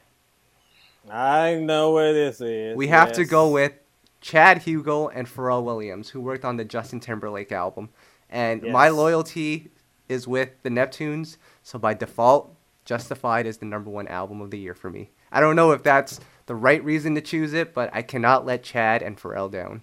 [1.10, 2.76] I know where this is.
[2.76, 3.18] We have yes.
[3.18, 3.74] to go with
[4.22, 7.90] Chad Hugo and Pharrell Williams, who worked on the Justin Timberlake album.
[8.28, 8.74] And yes.
[8.74, 9.70] my loyalty
[10.10, 12.54] is with the Neptunes, so by default,
[12.86, 15.10] Justified is the number one album of the year for me.
[15.32, 18.62] I don't know if that's the right reason to choose it, but I cannot let
[18.64, 19.82] Chad and Pharrell down.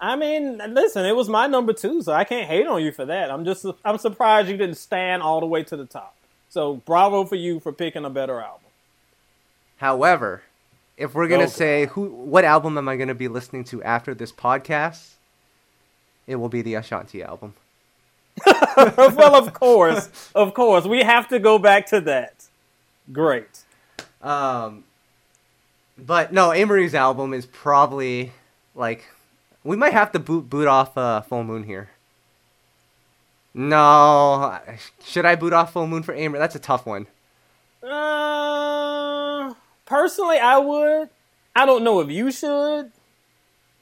[0.00, 3.06] I mean, listen, it was my number two, so I can't hate on you for
[3.06, 3.30] that.
[3.30, 6.14] I'm just I'm surprised you didn't stand all the way to the top.
[6.48, 8.70] So bravo for you for picking a better album.
[9.78, 10.42] However,
[10.96, 11.52] if we're gonna okay.
[11.52, 15.14] say who what album am I gonna be listening to after this podcast,
[16.26, 17.54] it will be the Ashanti album.
[18.96, 22.44] well, of course, of course, we have to go back to that.
[23.10, 23.62] Great.
[24.20, 24.84] Um,
[25.96, 28.32] but no, Amerie's album is probably
[28.74, 29.06] like
[29.66, 31.90] we might have to boot boot off uh, Full Moon here.
[33.54, 34.58] No,
[35.04, 36.38] should I boot off Full Moon for Amer?
[36.38, 37.06] That's a tough one.
[37.82, 39.54] Uh,
[39.86, 41.08] personally, I would.
[41.54, 42.92] I don't know if you should.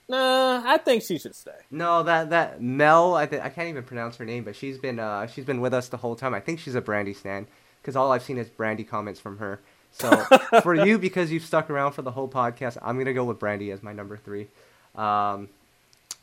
[0.09, 1.53] Nah, I think she should stay.
[1.71, 4.99] No, that that Mel, I th- I can't even pronounce her name, but she's been
[4.99, 6.35] uh she's been with us the whole time.
[6.35, 7.47] I think she's a Brandy stan
[7.81, 9.61] because all I've seen is Brandy comments from her.
[9.93, 10.11] So
[10.63, 13.71] for you, because you've stuck around for the whole podcast, I'm gonna go with Brandy
[13.71, 14.49] as my number three.
[14.95, 15.49] Um,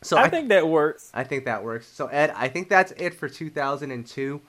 [0.02, 1.12] so I, I think that works.
[1.14, 1.88] I think that works.
[1.88, 4.42] So Ed, I think that's it for 2002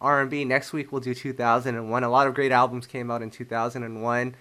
[0.00, 0.44] R&B.
[0.44, 2.04] Next week we'll do 2001.
[2.04, 4.34] A lot of great albums came out in 2001.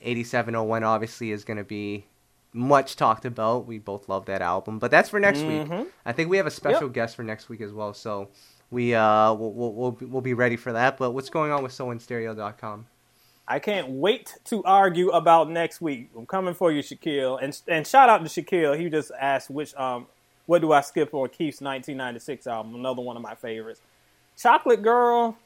[0.00, 2.06] 8701 obviously is going to be
[2.52, 3.66] much talked about.
[3.66, 5.78] We both love that album, but that's for next mm-hmm.
[5.78, 5.88] week.
[6.04, 6.92] I think we have a special yep.
[6.92, 7.94] guest for next week as well.
[7.94, 8.28] So
[8.70, 10.98] we uh we'll, we'll, we'll, be ready for that.
[10.98, 12.86] But what's going on with SoulandStereo.com?
[13.48, 16.10] I can't wait to argue about next week.
[16.16, 17.38] I'm coming for you, Shaquille.
[17.42, 18.78] And and shout out to Shaquille.
[18.78, 20.06] He just asked which um
[20.46, 23.80] what do I skip on Keith's 1996 album, another one of my favorites.
[24.38, 25.36] Chocolate Girl,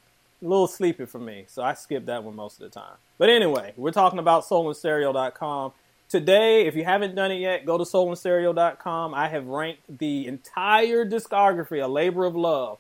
[0.43, 2.97] a little sleepy for me, so I skip that one most of the time.
[3.19, 5.73] But anyway, we're talking about soulandstereo.com.
[6.09, 9.15] today, if you haven't done it yet, go to soulandstereo.com.
[9.15, 12.79] I have ranked the entire discography, A Labor of Love,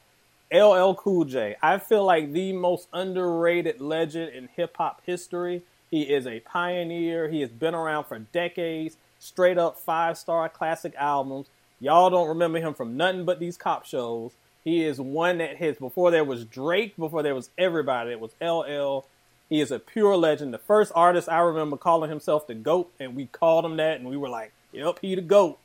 [0.52, 1.56] LL Cool J.
[1.62, 5.62] I feel like the most underrated legend in hip hop history.
[5.90, 7.28] He is a pioneer.
[7.28, 8.96] He has been around for decades.
[9.18, 11.46] Straight up five star classic albums.
[11.78, 14.32] Y'all don't remember him from nothing but these cop shows.
[14.62, 18.10] He is one that hits before there was Drake, before there was everybody.
[18.10, 19.06] It was LL.
[19.48, 20.52] He is a pure legend.
[20.52, 24.08] The first artist I remember calling himself the GOAT, and we called him that, and
[24.08, 25.58] we were like, yep, he the GOAT.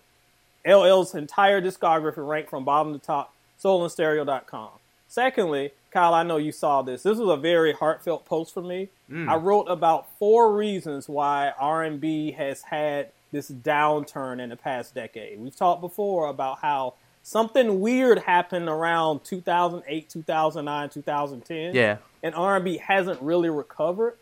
[0.65, 3.34] LL's entire discography ranked from bottom to top,
[3.66, 4.70] soulandstereo.com.
[5.07, 7.03] Secondly, Kyle, I know you saw this.
[7.03, 8.89] This was a very heartfelt post for me.
[9.09, 9.30] Mm.
[9.30, 15.39] I wrote about four reasons why R&B has had this downturn in the past decade.
[15.39, 21.76] We've talked before about how something weird happened around 2008, 2009, 2010.
[21.76, 21.97] Yeah.
[22.22, 24.18] And R&B hasn't really recovered.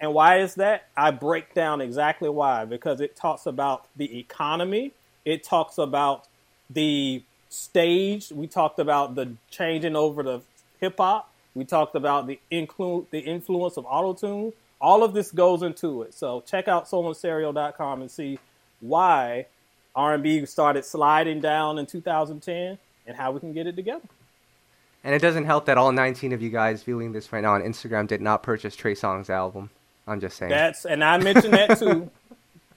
[0.00, 0.88] And why is that?
[0.96, 4.92] I break down exactly why because it talks about the economy,
[5.24, 6.28] it talks about
[6.70, 10.42] the stage, we talked about the changing over to
[10.80, 14.52] hip hop, we talked about the include the influence of autotune.
[14.80, 16.14] All of this goes into it.
[16.14, 18.38] So check out soulandstereo.com and see
[18.80, 19.46] why
[19.96, 24.04] R&B started sliding down in 2010 and how we can get it together.
[25.02, 27.62] And it doesn't help that all 19 of you guys viewing this right now on
[27.62, 29.70] Instagram did not purchase Trey Songz album.
[30.06, 30.50] I'm just saying.
[30.50, 32.10] That's and I mentioned that too.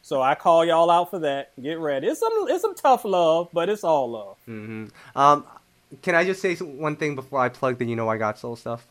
[0.01, 1.51] so I call y'all out for that.
[1.61, 2.07] Get ready.
[2.07, 4.37] It's some it's some tough love, but it's all love.
[4.47, 4.87] Mm-hmm.
[5.17, 5.45] Um,
[6.01, 8.55] can I just say one thing before I plug the You Know I Got Soul
[8.55, 8.85] stuff?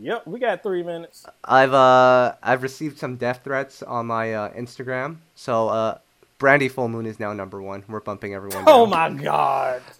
[0.00, 1.26] Yep, we got three minutes.
[1.44, 5.98] I've uh I've received some death threats on my uh, Instagram, so uh
[6.38, 7.84] Brandy Full Moon is now number one.
[7.88, 8.64] We're bumping everyone.
[8.66, 9.82] Oh my god!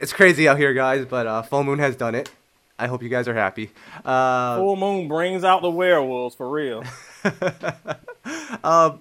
[0.00, 2.28] It's crazy out here, guys, but uh, Full Moon has done it.
[2.76, 3.70] I hope you guys are happy.
[4.04, 6.82] Uh, Full Moon brings out the werewolves for real.
[8.64, 8.96] uh,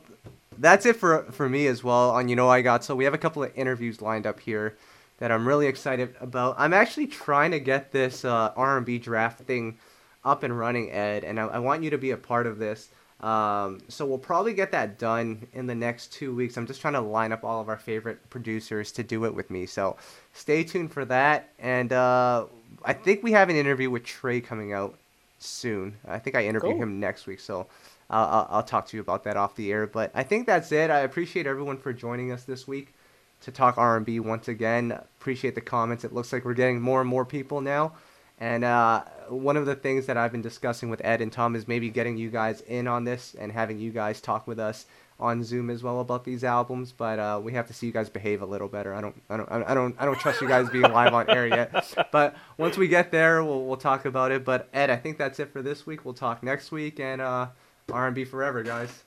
[0.61, 2.11] that's it for for me as well.
[2.11, 4.77] On you know I got so we have a couple of interviews lined up here
[5.17, 6.55] that I'm really excited about.
[6.57, 9.77] I'm actually trying to get this uh, R&B draft thing
[10.25, 12.89] up and running, Ed, and I, I want you to be a part of this.
[13.21, 16.57] Um, so we'll probably get that done in the next two weeks.
[16.57, 19.51] I'm just trying to line up all of our favorite producers to do it with
[19.51, 19.67] me.
[19.67, 19.95] So
[20.33, 21.49] stay tuned for that.
[21.59, 22.45] And uh,
[22.83, 24.97] I think we have an interview with Trey coming out
[25.37, 25.97] soon.
[26.07, 26.81] I think I interview cool.
[26.81, 27.39] him next week.
[27.39, 27.67] So
[28.11, 29.87] I'll, I'll talk to you about that off the air.
[29.87, 30.89] But I think that's it.
[30.89, 32.93] I appreciate everyone for joining us this week
[33.41, 34.91] to talk R&B once again.
[34.91, 36.03] Appreciate the comments.
[36.03, 37.93] It looks like we're getting more and more people now.
[38.39, 41.67] And uh, one of the things that I've been discussing with Ed and Tom is
[41.67, 44.87] maybe getting you guys in on this and having you guys talk with us
[45.19, 46.91] on Zoom as well about these albums.
[46.91, 48.95] But uh, we have to see you guys behave a little better.
[48.95, 51.47] I don't, I don't, I don't, I don't trust you guys being live on air
[51.47, 51.95] yet.
[52.11, 54.43] But once we get there, we'll we'll talk about it.
[54.43, 56.03] But Ed, I think that's it for this week.
[56.03, 57.47] We'll talk next week and uh,
[57.91, 59.03] R&B forever, guys.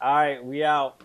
[0.00, 1.02] All right, we out.